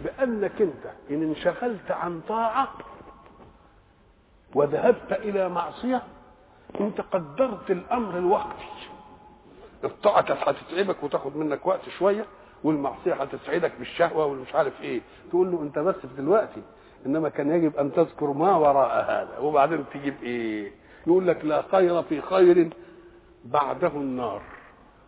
[0.04, 2.68] بأنك أنت إن انشغلت عن طاعة
[4.54, 6.02] وذهبت إلى معصية
[6.80, 8.66] انت قدرت الأمر الوقتي.
[9.84, 12.24] الطاعة كانت هتتعبك وتاخد منك وقت شوية
[12.64, 15.00] والمعصية هتسعدك بالشهوة والمش عارف إيه.
[15.30, 16.62] تقول له أنت بس في دلوقتي
[17.06, 19.38] إنما كان يجب أن تذكر ما وراء هذا.
[19.38, 20.72] وبعدين تجيب إيه؟
[21.06, 22.68] يقول لك لا خير في خير
[23.44, 24.42] بعده النار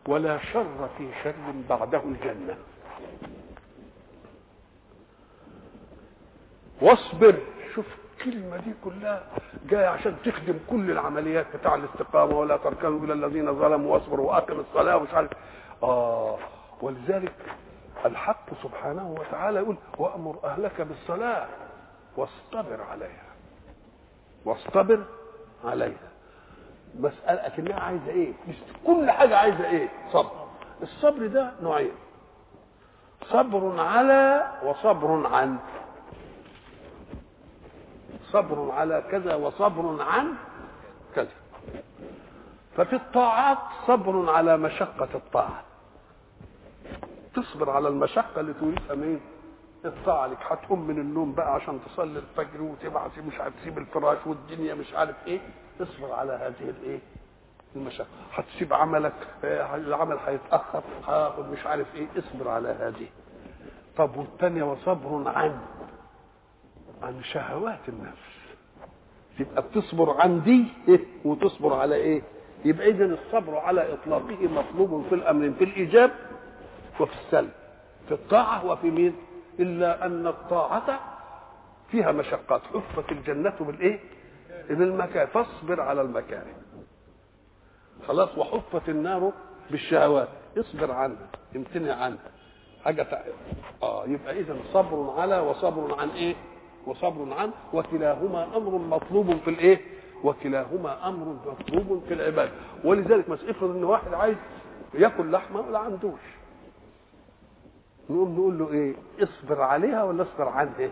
[0.08, 1.34] ولا شر في شر
[1.68, 2.56] بعده الجنة.
[6.82, 7.34] واصبر
[7.74, 7.86] شوف
[8.18, 9.22] الكلمة دي كلها
[9.70, 14.96] جاية عشان تخدم كل العمليات بتاع الاستقامة ولا تركنوا إلى الذين ظلموا واصبروا وأقم الصلاة
[14.96, 15.30] ومش عارف.
[15.82, 16.38] آه.
[16.82, 17.32] ولذلك
[18.06, 21.46] الحق سبحانه وتعالى يقول وأمر أهلك بالصلاة
[22.16, 23.30] واصطبر عليها
[24.44, 25.04] واصطبر
[25.64, 26.10] عليها
[26.98, 28.32] مسألة أكنها عايزة إيه؟
[28.86, 30.46] كل حاجة عايزة إيه؟ صبر.
[30.82, 31.92] الصبر ده نوعين.
[33.24, 35.58] صبر على وصبر عن.
[38.32, 40.34] صبر على كذا وصبر عن
[41.14, 41.28] كذا.
[42.76, 45.62] ففي الطاعات صبر على مشقة الطاعة.
[47.34, 49.20] تصبر على المشقة اللي تورثها مين؟
[49.84, 54.74] الطاعة لك هتقوم من النوم بقى عشان تصلي الفجر وتبعت مش عارف تسيب الفراش والدنيا
[54.74, 55.40] مش عارف إيه.
[55.80, 56.98] اصبر على هذه الإيه؟
[57.76, 58.06] المشقة.
[58.32, 59.12] هتسيب عملك
[59.44, 62.06] آه، العمل هيتأخر هاخد مش عارف إيه.
[62.18, 63.06] اصبر على هذه.
[63.96, 65.58] طب والثانية وصبر عن
[67.02, 68.30] عن شهوات النفس.
[69.38, 72.22] تبقى بتصبر عن دي إيه؟ وتصبر على إيه؟
[72.64, 76.10] يبقى اذا الصبر على إطلاقه مطلوب في الامر في الإيجاب
[77.00, 77.50] وفي السلب
[78.08, 79.16] في الطاعة وفي مين؟
[79.60, 81.00] إلا أن الطاعة
[81.90, 82.60] فيها مشقات.
[82.74, 84.00] حفت الجنة بالإيه؟
[84.68, 85.26] بالمكان.
[85.26, 86.54] فاصبر على المكاره
[88.08, 89.32] خلاص وحفت النار
[89.70, 90.28] بالشهوات.
[90.58, 92.30] اصبر عنها امتنع عنها.
[92.84, 93.20] حاجة تع...
[93.82, 96.34] آه يبقى اذا صبر على وصبر عن إيه؟
[96.86, 99.80] وصبر عن وكلاهما أمر مطلوب في الإيه؟
[100.24, 102.52] وكلاهما أمر مطلوب في العباده
[102.84, 104.36] ولذلك مس افرض إن واحد عايز
[104.94, 106.20] يأكل لحمة ولا عندوش.
[108.10, 110.90] نقوم نقول له إيه؟ اصبر عليها ولا اصبر عنها؟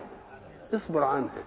[0.75, 1.43] اصبر عنها.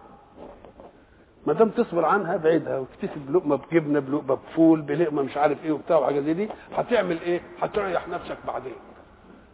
[1.48, 5.98] ما دام تصبر عنها بعيدها واكتفي بلقمه بجبنة بلقمة بفول بلقمة مش عارف إيه وبتاع
[5.98, 8.76] وحاجة زي دي هتعمل إيه؟ هتريح نفسك بعدين.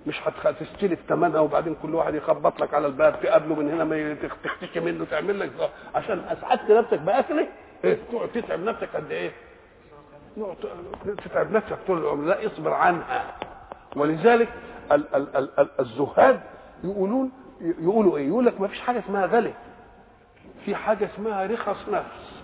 [0.07, 4.79] مش هتستلف ثمنها وبعدين كل واحد يخبط لك على الباب تقابله من هنا ما تختشي
[4.79, 5.51] منه تعمل لك
[5.95, 7.47] عشان أسعدت نفسك بأكلة؟
[7.83, 9.31] إيه؟ تقعد تتعب نفسك قد إيه؟
[11.25, 12.23] تتعب نفسك طول العمر.
[12.25, 13.35] لا اصبر عنها.
[13.97, 14.49] ولذلك
[14.91, 16.39] ال- ال- ال- ال- الزهاد
[16.83, 17.31] يقولون
[17.61, 19.53] يقولوا إيه؟ يقول لك ما فيش حاجة اسمها غلي.
[20.65, 22.43] في حاجة اسمها رخص نفس.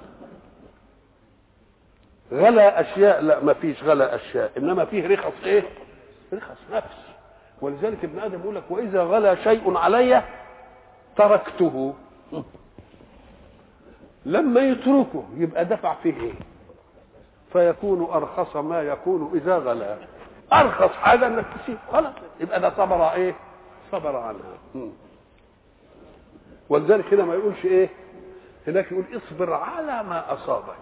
[2.32, 4.52] غلا أشياء لا ما فيش غلا أشياء.
[4.58, 5.64] إنما فيه رخص إيه؟
[6.34, 6.98] رخص نفس.
[7.62, 10.24] ولذلك ابن آدم يقول لك وإذا غلا شيء علي
[11.16, 11.94] تركته.
[14.26, 16.34] لما يتركه يبقى دفع فيه إيه؟
[17.54, 19.98] فيكون أرخص ما يكون إذا غلا.
[20.54, 21.78] أرخص حاجة إنك تسيب.
[21.92, 22.14] خلاص.
[22.40, 23.36] يبقى ده صبر إيه؟
[23.92, 24.90] صبر عنها.
[26.70, 27.90] ولذلك هنا ما يقولش إيه؟
[28.68, 30.76] هناك يقول اصبر على ما أصابك.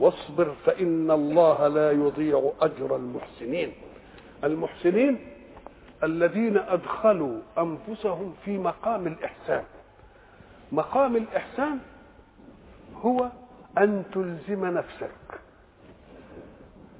[0.00, 3.72] واصبر فإن الله لا يضيع أجر المحسنين.
[4.44, 5.18] المحسنين
[6.02, 9.64] الذين أدخلوا أنفسهم في مقام الإحسان.
[10.72, 11.78] مقام الإحسان
[13.02, 13.28] هو
[13.78, 15.10] أن تلزم نفسك.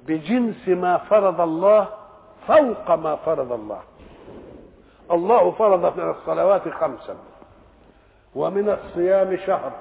[0.07, 1.87] بجنس ما فرض الله
[2.47, 3.79] فوق ما فرض الله.
[5.11, 7.15] الله فرض من الصلوات خمسا
[8.35, 9.71] ومن الصيام شهر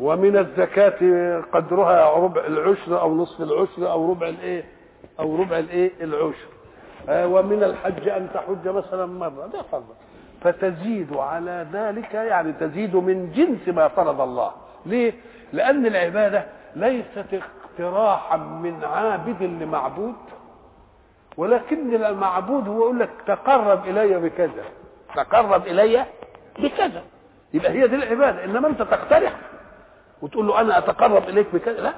[0.00, 4.64] ومن الزكاة قدرها ربع العشر أو نصف العشر أو ربع الإيه
[5.20, 6.48] أو ربع الإيه العشر.
[7.08, 9.84] آه ومن الحج أن تحج مثلا مرة ده فرض.
[10.42, 14.50] فتزيد على ذلك يعني تزيد من جنس ما فرض الله.
[14.86, 15.12] ليه؟
[15.52, 16.44] لأن العبادة
[16.76, 17.40] ليست
[17.78, 20.14] اقتراحا من عابد لمعبود
[21.36, 24.64] ولكن المعبود هو يقول لك تقرب إلي بكذا.
[25.14, 26.04] تقرب إلي
[26.58, 27.02] بكذا.
[27.54, 29.32] يبقى هي دي العبادة إنما أنت تقترح
[30.22, 31.80] وتقول له أنا أتقرب إليك بكذا.
[31.80, 31.92] لا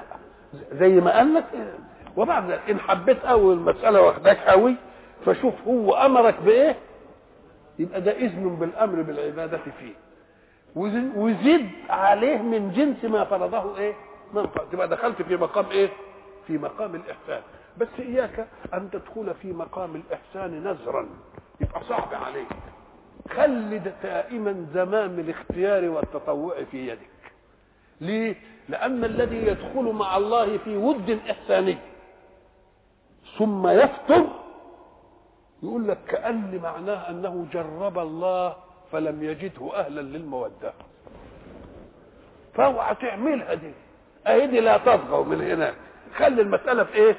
[0.71, 1.45] زي ما قال لك.
[2.17, 4.75] وبعد إن حبيت قوي المسألة واخداك قوي
[5.25, 6.75] فشوف هو أمرك بإيه؟
[7.79, 9.93] يبقى ده إذن بالأمر بالعبادة فيه.
[11.15, 13.93] وزد عليه من جنس ما فرضه إيه.
[14.71, 15.89] تبقى دخلت في مقام إيه؟
[16.47, 17.41] في مقام الإحسان.
[17.77, 21.07] بس إياك أن تدخل في مقام الإحسان نزرا.
[21.61, 22.47] يبقى صعب عليك.
[23.29, 27.09] خلي دائما زمام الاختيار والتطوع في يدك.
[28.01, 28.35] ليه؟
[28.69, 31.77] لأن الذي يدخل مع الله في ود إحساني
[33.37, 34.27] ثم يفطر
[35.63, 38.55] يقول لك كأن معناه أنه جرب الله
[38.91, 40.73] فلم يجده أهلا للمودة.
[42.53, 43.71] فأوعى تعملها دي
[44.27, 45.73] اهي لا تطغوا من هناك
[46.15, 47.15] خلي المسألة في إيه؟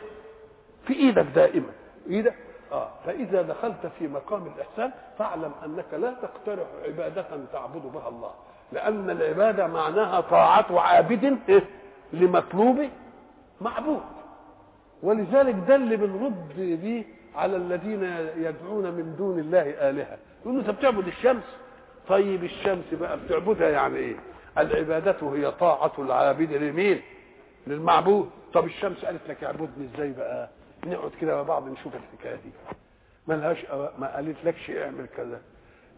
[0.86, 1.68] في إيدك دائما.
[2.10, 2.34] إيدك؟
[2.72, 2.88] آه.
[3.06, 8.30] فإذا دخلت في مقام الإحسان فاعلم أنك لا تقترح عبادة تعبد بها الله.
[8.72, 11.62] لأن العبادة معناها طاعة عابد إيه؟
[12.12, 12.88] لمطلوب
[13.60, 14.02] معبود.
[15.02, 16.48] ولذلك ده اللي بنرد
[16.82, 17.04] به
[17.36, 18.02] على الذين
[18.36, 20.18] يدعون من دون الله آلهة.
[20.42, 21.44] يقولوا انت بتعبد الشمس؟
[22.08, 24.16] طيب الشمس بقى بتعبدها يعني إيه؟
[24.58, 27.00] العبادة هي طاعة العابد لمين
[27.66, 28.30] للمعبود.
[28.54, 30.48] طب الشمس قالت لك اعبدني إزاي بقى؟
[30.86, 32.50] نقعد كده مع بعض نشوف الحكاية دي.
[33.28, 33.58] ملهاش
[33.98, 35.40] ما قالت لكش اعمل كذا.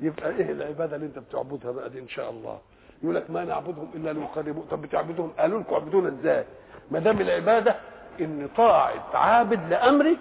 [0.00, 2.58] يبقى إيه العبادة اللي أنت بتعبدها بقى دي إن شاء الله؟
[3.02, 4.62] يقول لك ما نعبدهم إلا ليقربوا.
[4.70, 6.44] طب بتعبدهم؟ قالوا لكم أعبدونا إزاي؟
[6.90, 7.76] ما دام العبادة
[8.20, 10.16] إن طاعة عابد لأمر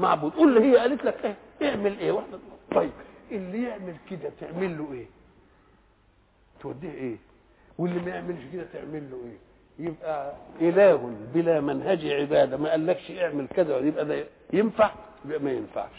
[0.00, 0.32] معبود.
[0.32, 2.38] قول هي قالت لك إيه؟ اعمل إيه؟ وإحنا
[2.74, 2.90] طيب
[3.32, 5.06] اللي يعمل كده تعمل له إيه؟
[6.60, 7.16] توديه إيه؟
[7.78, 9.38] واللي ما يعملش كده تعمل له إيه؟
[9.86, 12.56] يبقى إله بلا منهج عبادة.
[12.56, 14.90] ما قالكش اعمل كذا يبقى ده ينفع؟
[15.24, 15.90] يبقى ما ينفعش.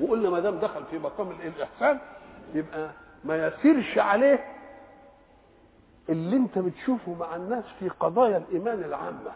[0.00, 1.98] وقلنا ما دام دخل في مقام الإحسان
[2.54, 2.90] يبقى
[3.24, 4.44] ما يسيرش عليه
[6.08, 9.32] اللي انت بتشوفه مع الناس في قضايا الإيمان العامة.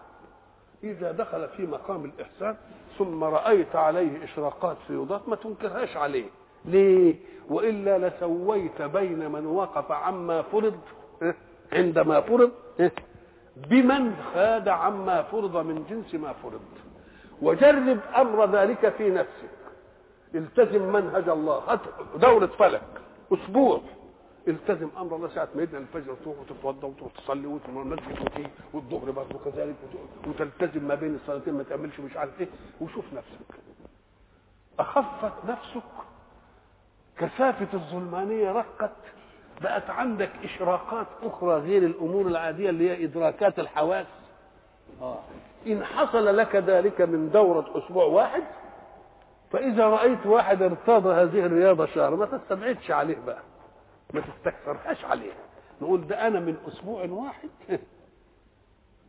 [0.85, 2.57] إذا دخل في مقام الإحسان
[2.99, 6.27] ثم رأيت عليه إشراقات فيوضات ما تنكرهاش عليه.
[6.65, 7.15] ليه؟
[7.49, 10.79] وإلا لسويت بين من وقف عما فرض
[11.73, 12.51] عندما فرض
[13.57, 16.61] بمن خاد عما فرض من جنس ما فرض.
[17.43, 19.51] وجرب أمر ذلك في نفسك.
[20.35, 21.59] التزم منهج الله.
[21.69, 21.81] هات
[22.17, 22.83] دورة فلك.
[23.33, 23.81] أسبوع.
[24.49, 29.11] التزم أمر الله ساعة ما يدنا الفجر تروح وتتوضا وتروح تصلي وتروح المسجد وتيجي والظهر
[29.11, 29.75] برضه كذلك
[30.27, 32.49] وتلتزم ما بين الصلاتين ما تعملش مش عارف إيه.
[32.81, 33.61] وشوف نفسك.
[34.79, 35.83] أخفت نفسك
[37.19, 38.91] كثافة الظلمانية رقت
[39.61, 44.07] بقت عندك إشراقات أخرى غير الأمور العادية اللي هي إدراكات الحواس.
[45.01, 45.19] آه.
[45.67, 48.43] إن حصل لك ذلك من دورة أسبوع واحد
[49.53, 53.43] فإذا رأيت واحد ارتضى هذه الرياضة شهر ما تستبعدش عليه بقى.
[54.15, 55.33] ما تستكثرهاش عليه.
[55.83, 57.49] نقول ده أنا من أسبوع واحد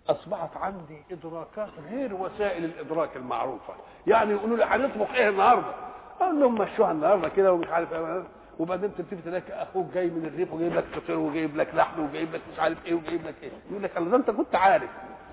[0.10, 3.74] أصبحت عندي إدراكات غير وسائل الإدراك المعروفة.
[4.08, 5.89] يعني يقولوا لي هنطبخ إيه النهارده؟
[6.22, 8.24] أقول لهم مشوها النهارده كده ومش عارف إيه.
[8.60, 12.42] وبعدين تبتدي تلاقي أخوك جاي من الريف وجايب لك فطير وجايب لك لحم وجايب لك
[12.54, 13.52] مش عارف إيه وجايب لك إيه.
[13.72, 14.90] يقول لك الله أنت كنت عارف.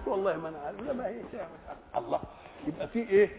[0.07, 0.81] والله ما أنا عارف.
[0.83, 1.21] لا ما هي
[1.97, 2.21] الله.
[2.67, 3.31] يبقى في إيه؟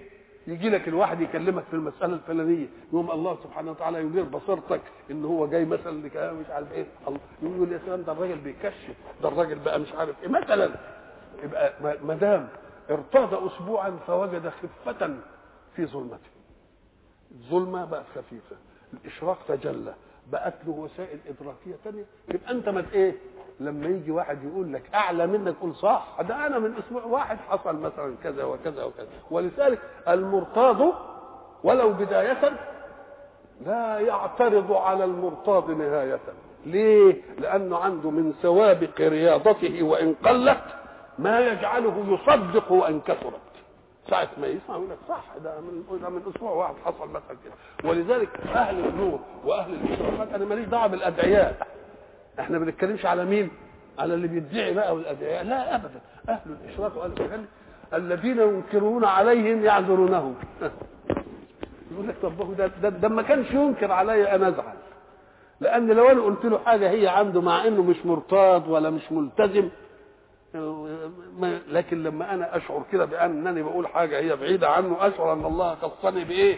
[0.48, 2.66] يجي لك الواحد يكلمك في المسألة الفلانية.
[2.94, 4.82] يقوم الله سبحانه وتعالى يدير بصيرتك
[5.12, 5.92] إن هو جاي مثلا
[6.34, 6.86] مش عارف إيه.
[7.44, 8.96] يقول يا سلام ده الراجل بيكشف.
[9.24, 10.30] ده الراجل بقى مش عارف إيه.
[10.30, 10.70] مثلا.
[11.44, 12.48] يبقى ما دام
[12.90, 15.10] ارتضى اسبوعا فوجد خفة
[15.76, 16.37] في ظلمته.
[17.32, 18.56] الظلمه بقت خفيفة.
[18.94, 19.94] الإشراق تجلى.
[20.32, 23.16] بقت له وسائل إدراكية ثانية يبقى أنت ما إيه؟
[23.60, 27.76] لما يجي واحد يقول لك أعلى منك قول صح ده أنا من أسبوع واحد حصل
[27.76, 29.08] مثلا كذا وكذا وكذا.
[29.32, 30.78] ولذلك المرتاض
[31.64, 32.52] ولو بداية
[33.66, 36.20] لا يعترض على المرتاض نهاية.
[36.66, 40.64] ليه؟ لأنه عنده من سوابق رياضته وإن قلت
[41.20, 43.40] ما يجعله يصدق وإن كثرت.
[44.10, 47.90] ساعة ما يسمع يقول لك صح ده من ده من أسبوع واحد حصل مثلا كده.
[47.90, 51.68] ولذلك أهل النور وأهل الاشراقات أنا ماليش دعوة بالأدعياء.
[52.40, 53.50] إحنا ما بنتكلمش على مين؟
[54.00, 55.44] على اللي بيدعي بقى والأدعياء.
[55.44, 56.02] لا ابدا.
[56.30, 57.46] أهل الاشراق وأهل الجهل
[57.94, 60.36] الذين ينكرون عليهم يعذرونهم.
[61.92, 64.76] يقول لك طب ده, ده, ده ما كانش ينكر علي أنا أزعل.
[65.60, 69.70] لأن لو أنا قلت له حاجة هي عنده مع إنه مش مرتاض ولا مش ملتزم
[71.68, 76.24] لكن لما أنا أشعر كده بأنني بقول حاجة هي بعيدة عنه أشعر أن الله خصني
[76.24, 76.58] بإيه؟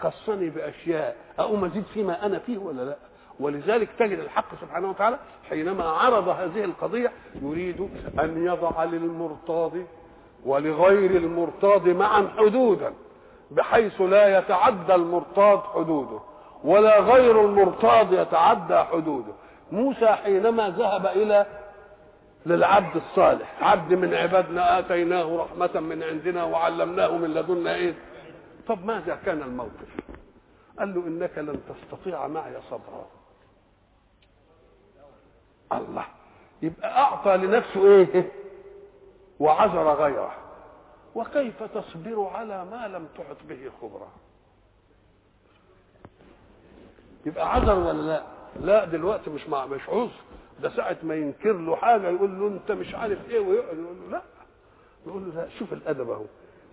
[0.00, 2.96] خصني بأشياء أقوم أزيد فيما أنا فيه ولا لأ؟
[3.40, 5.18] ولذلك تجد الحق سبحانه وتعالى
[5.50, 7.88] حينما عرض هذه القضية يريد
[8.20, 9.72] أن يضع للمرتاض
[10.44, 12.92] ولغير المرتاض معا حدودا
[13.50, 16.18] بحيث لا يتعدى المرتاض حدوده
[16.64, 19.32] ولا غير المرتاض يتعدى حدوده
[19.72, 21.46] موسى حينما ذهب إلى
[22.46, 23.62] للعبد الصالح.
[23.62, 27.94] عبد من عبادنا آتيناه رحمة من عندنا وعلمناه من لدنا إيه؟
[28.68, 29.88] طب ماذا كان الموقف؟
[30.78, 33.06] قال له إنك لن تستطيع معي صبرا.
[35.72, 36.04] الله.
[36.62, 38.32] يبقى أعطى لنفسه إيه؟
[39.40, 40.34] وعذر غيره.
[41.14, 44.08] وكيف تصبر على ما لم تحط به خبرا
[47.26, 48.22] يبقى عذر ولا لا؟
[48.60, 50.10] لا دلوقتي مش مع مش عذر.
[50.62, 54.10] ده ساعة ما ينكر له حاجة يقول له أنت مش عارف إيه ويقعد يقول له
[54.10, 54.22] لا.
[55.06, 56.24] يقول له لا شوف الأدب أهو.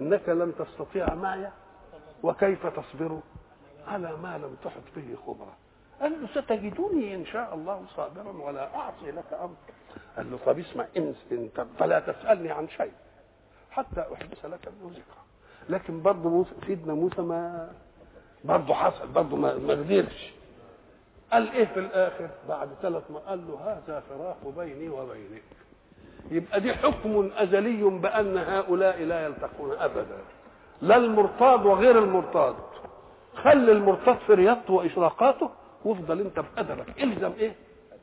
[0.01, 1.49] إنك لن تستطيع معي
[2.23, 3.19] وكيف تصبر
[3.87, 5.53] على ما لم تحط به خبرة.
[6.01, 9.55] قال له ستجدني إن شاء الله صابرا ولا أعصي لك أمر.
[10.17, 12.91] قال له طب اسمع إن انت فلا تسألني عن شيء
[13.71, 15.23] حتى أحدث لك منه ذكرى
[15.69, 17.71] لكن برضه سيدنا موسى ما
[18.43, 20.33] برضه حصل برضه ما قدرش.
[21.33, 25.43] قال إيه في الآخر؟ بعد ثلاث ما قال له هذا فراق بيني وبينك.
[26.31, 30.17] يبقى دي حكم أزلي بأن هؤلاء لا يلتقون أبدا.
[30.81, 32.55] لا المرتاض وغير المرتاض.
[33.43, 35.49] خلي المرتاض في رياضته وإشراقاته
[35.85, 37.55] وافضل أنت بادبك إلزم إيه؟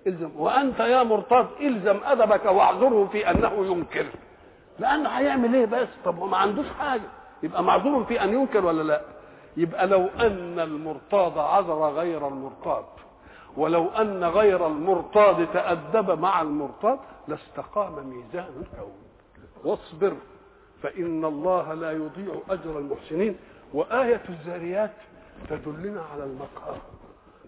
[0.06, 0.30] إلزم.
[0.36, 4.06] وأنت يا مرتاض إلزم أدبك واعذره في أنه ينكر.
[4.78, 7.08] لأنه هيعمل إيه بس؟ طب ما عندوش حاجة.
[7.42, 9.00] يبقى معذور في أن ينكر ولا لا؟
[9.56, 12.84] يبقى لو أن المرتاض عذر غير المرتاض.
[13.56, 16.98] ولو أن غير المرتاض تأدب مع المرتاض
[17.28, 18.92] لاستقام ميزان الكون
[19.64, 20.16] واصبر
[20.82, 23.36] فإن الله لا يضيع أجر المحسنين.
[23.74, 24.92] وآية الزاريات
[25.48, 26.78] تدلنا على المقام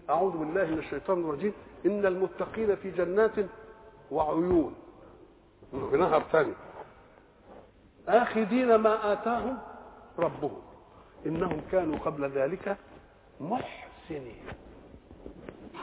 [0.09, 1.53] أعوذ بالله من الشيطان الرجيم.
[1.85, 3.31] إن المتقين في جنات
[4.11, 4.75] وعيون.
[5.71, 6.53] في نهر ثاني.
[8.07, 9.57] آخذين ما آتاهم
[10.19, 10.61] ربهم.
[11.25, 12.77] إنهم كانوا قبل ذلك
[13.41, 14.45] محسنين.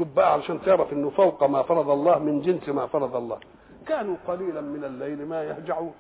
[0.01, 3.39] شوف بقى علشان تعرف إنه فوق ما فرض الله من جنس ما فرض الله.
[3.87, 5.95] كانوا قليلا من الليل ما يهجعون.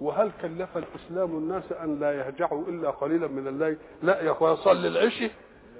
[0.00, 4.88] وهل كلف الإسلام الناس أن لا يهجعوا إلا قليلا من الليل؟ لا يا أخويا صلي
[4.88, 5.30] العشي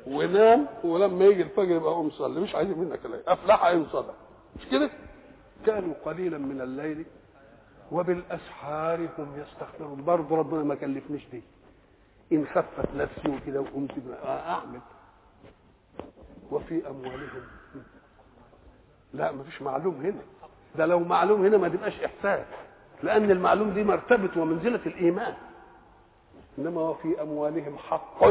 [0.06, 2.40] ونام ولما يجي الفجر يبقى قوم صلي.
[2.40, 3.20] مش عايزين منك الليل.
[3.28, 4.14] أفلح إن صدق.
[4.56, 4.90] مش كده؟
[5.66, 7.04] كانوا قليلا من الليل
[7.92, 10.04] وبالأسحار هم يستغفرون.
[10.04, 11.42] برضه ربنا ما كلفنيش دي.
[12.32, 13.90] إن خفت نفسي وكده وقمت
[14.24, 14.80] أعمل.
[16.50, 17.42] وفي أموالهم.
[19.14, 20.20] لا ما فيش معلوم هنا.
[20.76, 22.46] ده لو معلوم هنا ما تبقاش إحساس
[23.02, 25.34] لأن المعلوم دي مرتبه ومنزلة الإيمان.
[26.58, 28.24] إنما وفي أموالهم حق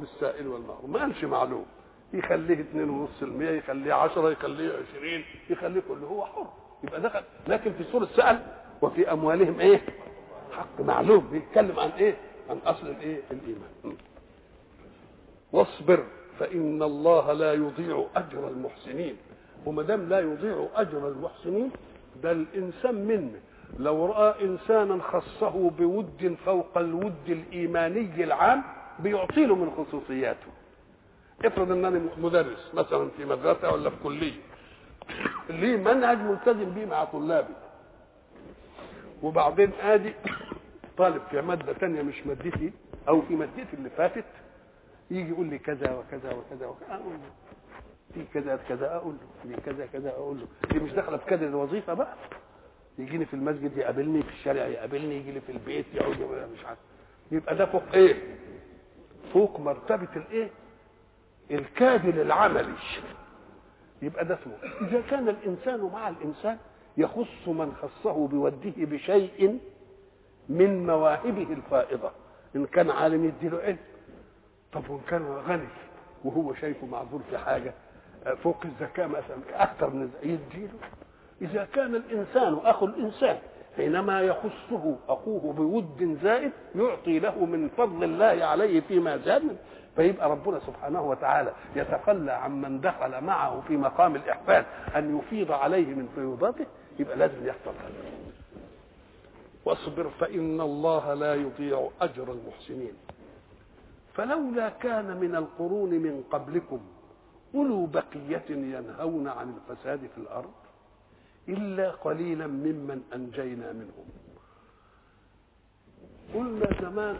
[0.00, 1.66] للسائل والمحروم ما قالش معلوم.
[2.12, 2.64] يخليه
[3.20, 6.06] 2.5% يخليه 10 يخليه 20 يخليه كله.
[6.06, 6.46] هو حر.
[6.84, 7.22] يبقى دخل.
[7.48, 8.46] لكن في سورة سأل
[8.82, 9.80] وفي أموالهم إيه؟
[10.52, 10.80] حق.
[10.80, 11.28] معلوم.
[11.32, 12.16] بيتكلم عن إيه؟
[12.50, 13.96] عن أصل الإيه؟ الإيمان.
[15.52, 16.04] واصبر.
[16.40, 19.16] فإن الله لا يضيع أجر المحسنين.
[19.66, 21.70] وما دام لا يضيع أجر المحسنين
[22.22, 23.40] ده الانسان منه.
[23.78, 28.62] لو رأى إنسانا خصه بود فوق الود الإيماني العام
[28.98, 30.46] بيعطي له من خصوصياته.
[31.44, 34.40] افرض ان أنا مدرس مثلا في مدرسة ولا في كلية.
[35.50, 37.54] ليه منهج ملتزم بيه مع طلابي.
[39.22, 40.14] وبعدين آدي
[40.96, 42.72] طالب في مادة ثانية مش مادتي
[43.08, 44.24] أو في مادتي اللي فاتت
[45.14, 47.30] يجي يقول لي كذا وكذا وكذا وكذا أقول له.
[48.14, 49.50] في كذا كذا أقول له.
[49.54, 50.46] في كذا كذا أقول له.
[50.72, 52.14] دي مش داخلة في كذا الوظيفه بقى.
[52.98, 56.20] يجيني في المسجد يقابلني في الشارع يقابلني يجي لي في البيت يقعد
[56.54, 56.78] مش عارف.
[57.32, 58.14] يبقى ده فوق إيه؟
[59.32, 60.50] فوق مرتبة الإيه؟
[61.50, 62.74] الكادر العملي.
[64.02, 64.54] يبقى ده اسمه
[64.88, 66.58] إذا كان الإنسان مع الإنسان
[66.96, 69.58] يخص من خصه بوده بشيء
[70.48, 72.10] من مواهبه الفائضة.
[72.56, 73.78] إن كان عالم يديله علم.
[74.74, 75.68] طب وإن كان غني
[76.24, 77.74] وهو شايفه معذور في حاجة
[78.42, 80.72] فوق الزكاة مثلا أكثر من يديله
[81.42, 83.38] إذا كان الإنسان أخو الإنسان
[83.76, 89.56] حينما يخصه أخوه بود زائد يعطي له من فضل الله عليه فيما زاد
[89.96, 94.64] فيبقى ربنا سبحانه وتعالى يتخلى عمن دخل معه في مقام الإحسان
[94.96, 96.66] أن يفيض عليه من فيوضاته
[96.98, 98.10] يبقى لازم يحصل هذا.
[99.64, 102.92] واصبر فإن الله لا يضيع أجر المحسنين.
[104.14, 106.80] فلولا كان من القرون من قبلكم
[107.54, 110.50] أولو بقية ينهون عن الفساد في الأرض
[111.48, 114.06] إلا قليلا ممن أنجينا منهم.
[116.34, 117.16] قلنا زمان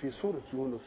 [0.00, 0.80] في سورة يونس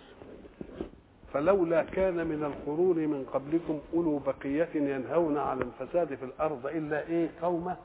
[1.33, 7.29] فلولا كان من القرون من قبلكم أولو بقية ينهون عن الفساد في الأرض إلا إيه؟
[7.41, 7.75] قوم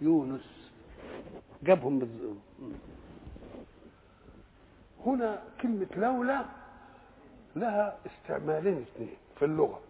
[0.00, 0.70] يونس.
[1.62, 2.40] جابهم بالزقوم
[5.06, 6.44] هنا كلمة لولا
[7.56, 9.80] لها استعمالين اثنين في اللغة.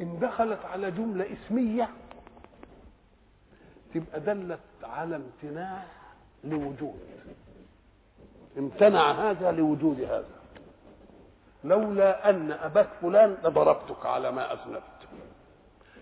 [0.00, 1.88] إن دخلت على جملة اسمية
[3.94, 5.84] تبقى دلت على امتناع
[6.44, 7.00] لوجود.
[8.58, 10.36] امتنع هذا لوجود هذا.
[11.64, 14.82] لولا أن اباك فلان لضربتك على ما اذنبت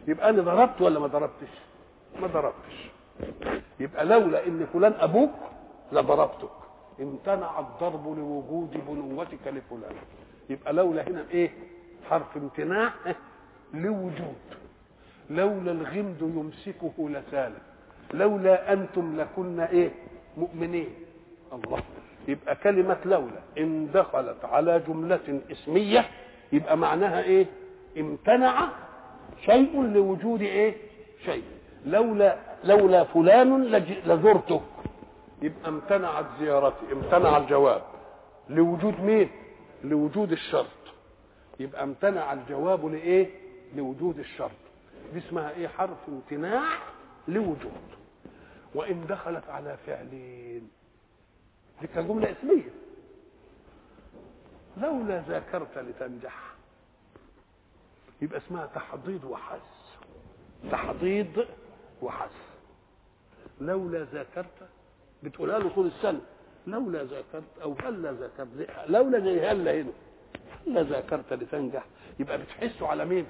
[0.06, 1.48] يبقى أنا ضربت ولا ما ضربتش؟
[2.20, 2.90] ما ضربتش.
[3.80, 5.30] يبقى لولا إن فلان أبوك
[5.92, 6.63] لضربتك.
[7.00, 9.94] امتنع الضرب لوجود بنوتك لفلان.
[10.50, 11.50] يبقى لولا هنا إيه؟
[12.10, 12.90] حرف امتناع
[13.74, 14.36] لوجود.
[15.30, 17.58] لولا الغمد يمسكه لسالم
[18.14, 19.90] لولا أنتم لكنا إيه؟
[20.36, 20.88] مؤمنين.
[21.52, 21.78] الله.
[22.28, 26.04] يبقى كلمة لولا إن دخلت على جملة اسمية
[26.52, 27.46] يبقى معناها إيه؟
[27.98, 28.68] امتنع
[29.44, 30.74] شيء لوجود إيه؟
[31.24, 31.42] شيء.
[31.86, 33.64] لولا لولا فلان
[34.06, 34.60] لزرته
[35.44, 37.82] يبقى امتنعت زيارتي امتنع الجواب.
[38.48, 39.30] لوجود مين؟
[39.84, 40.66] لوجود الشرط.
[41.60, 43.30] يبقى امتنع الجواب لإيه؟
[43.76, 44.50] لوجود الشرط.
[45.12, 46.78] دي اسمها إيه؟ حرف امتناع
[47.28, 47.80] لوجود.
[48.74, 50.70] وإن دخلت على فعلين.
[51.80, 52.70] دي كجمله إسمية.
[54.76, 56.54] لولا ذاكرت لتنجح.
[58.22, 59.60] يبقى اسمها تحضيض وحث
[60.70, 61.46] تحضيض
[62.02, 62.30] وحث
[63.60, 64.68] لولا ذاكرت
[65.24, 66.20] بتقولها له طول السنة.
[66.66, 68.48] لولا ذاكرت أو هلا ذاكرت
[68.88, 69.92] لولا زي هلا هنا
[70.66, 71.84] هلا ذاكرت لتنجح؟
[72.18, 73.26] يبقى بتحسه على مين؟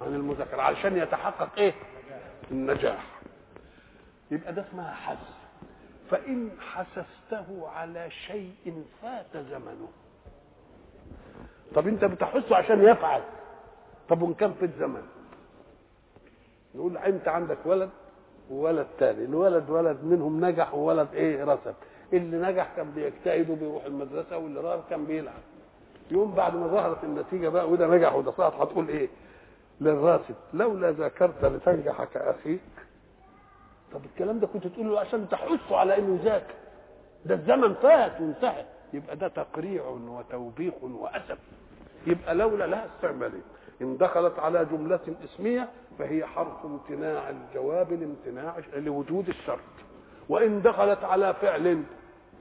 [0.00, 0.62] عن المذاكرة.
[0.62, 1.74] علشان يتحقق إيه؟
[2.50, 3.06] النجاح.
[4.30, 5.18] يبقى ده اسمها حث
[6.10, 9.88] فإن حسسته على شيء فات زمنه.
[11.74, 13.22] طب أنت بتحثه عشان يفعل.
[14.08, 15.02] طب وإن كان فات زمن
[16.74, 17.90] نقول أنت عندك ولد
[18.50, 21.74] وولد تاني الولد ولد منهم نجح وولد إيه؟ رسب.
[22.12, 25.34] اللي نجح كان بيجتهد وبيروح المدرسة واللي رسب كان بيلعب.
[26.10, 29.08] يوم بعد ما ظهرت النتيجة بقى وده نجح وده سقط هتقول إيه؟
[29.80, 30.34] للراسب.
[30.54, 32.60] لولا ذاكرت لتنجح كاخيك
[33.92, 36.54] طب الكلام ده كنت تقول له عشان تحثه على إنه يذاكر.
[37.24, 38.64] ده الزمن فات وانتهى.
[38.92, 41.38] يبقى ده تقريع وتوبيخ وأسف.
[42.06, 43.42] يبقى لولا لها استعمالين
[43.82, 45.68] إن دخلت على جملة اسمية
[45.98, 49.58] فهي حرف امتناع الجواب لامتناع لوجود الشرط.
[50.28, 51.82] وإن دخلت على فعل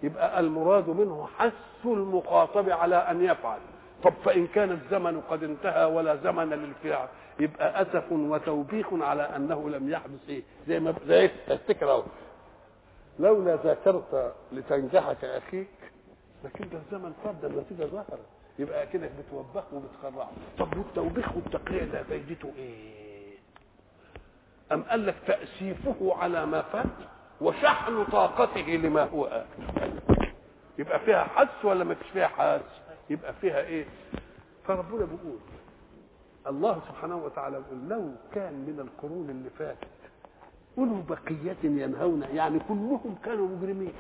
[0.03, 1.53] يبقى المراد منه حث
[1.85, 3.59] المخاطب على أن يفعل.
[4.03, 7.07] طب فإن كان الزمن قد انتهى ولا زمن للفعل
[7.39, 10.29] يبقى أسف وتوبيخ على أنه لم يحدث.
[10.29, 11.31] إيه زي ما زي إيه؟
[11.83, 12.03] أهو.
[13.19, 15.67] لولا ذاكرت لتنجح كاخيك
[16.43, 18.19] لكن ده الزمن فات ده النتيجة ظهرت.
[18.59, 20.31] يبقى كده بتوبخه وبتخرعه.
[20.57, 20.77] طب.
[20.77, 23.37] والتوبيخ والتقريع ده فايدته إيه؟
[24.71, 26.85] أم قال لك تأسيفه على ما فات
[27.41, 29.45] وشحن طاقته لما هو آت
[30.79, 32.61] يبقى فيها حس ولا ما فيش فيها حس؟
[33.09, 33.85] يبقى فيها إيه؟
[34.67, 35.39] فربنا بيقول
[36.47, 39.87] الله سبحانه وتعالى يقول لو كان من القرون اللي فاتت
[40.77, 43.93] أولو بقية ينهون يعني كلهم كانوا مجرمين.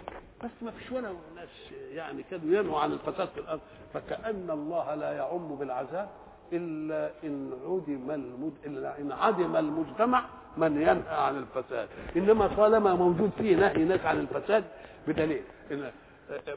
[0.43, 1.49] بس ما فيش ولا ناس
[1.91, 3.59] يعني كانوا ينهوا عن الفساد في الأرض
[3.93, 6.09] فكأن الله لا يعم بالعذاب
[6.53, 8.53] إلا إن عدم المد...
[8.65, 10.23] إلا إن عدم المجتمع
[10.57, 14.63] من ينهى عن الفساد إنما طالما موجود فيه نهي ناس عن الفساد
[15.07, 15.91] بدليل إن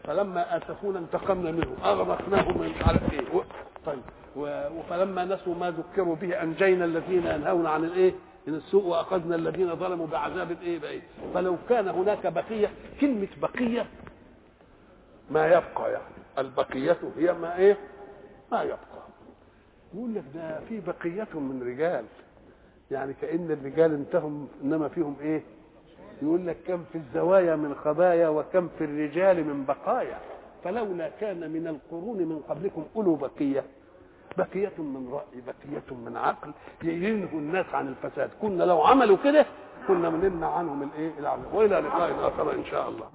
[0.04, 3.42] فلما اسفونا انتقمنا منهم اغرقناهم من على إيه.
[3.86, 4.02] طيب
[4.36, 4.60] و...
[4.90, 8.12] فلما نسوا ما ذكروا به أنجينا الذين ينهون عن الإيه
[8.50, 11.02] من السوء واخذنا الذين ظلموا بعذاب إيه بعيد
[11.34, 12.70] فلو كان هناك بقية
[13.00, 13.86] كلمة بقية
[15.30, 16.04] ما يبقى يعني.
[16.38, 17.76] البقية هي ما إيه؟
[18.52, 18.78] ما يبقى.
[19.94, 22.04] يقول لك ده في بقية من رجال.
[22.90, 25.42] يعني كأن الرجال انتهم إنما فيهم إيه؟
[26.22, 30.18] يقول لك كم في الزوايا من خبايا وكم في الرجال من بقايا.
[30.64, 33.64] فلولا كان من القرون من قبلكم أولو بقية.
[34.38, 36.52] بقية من رأي بقية من عقل
[36.82, 38.30] ينهوا الناس عن الفساد.
[38.42, 39.46] كنا لو عملوا كده
[39.88, 43.10] كنا منمنع عنهم الإيه؟ العمل وإلى لقاء آخر إن شاء الله.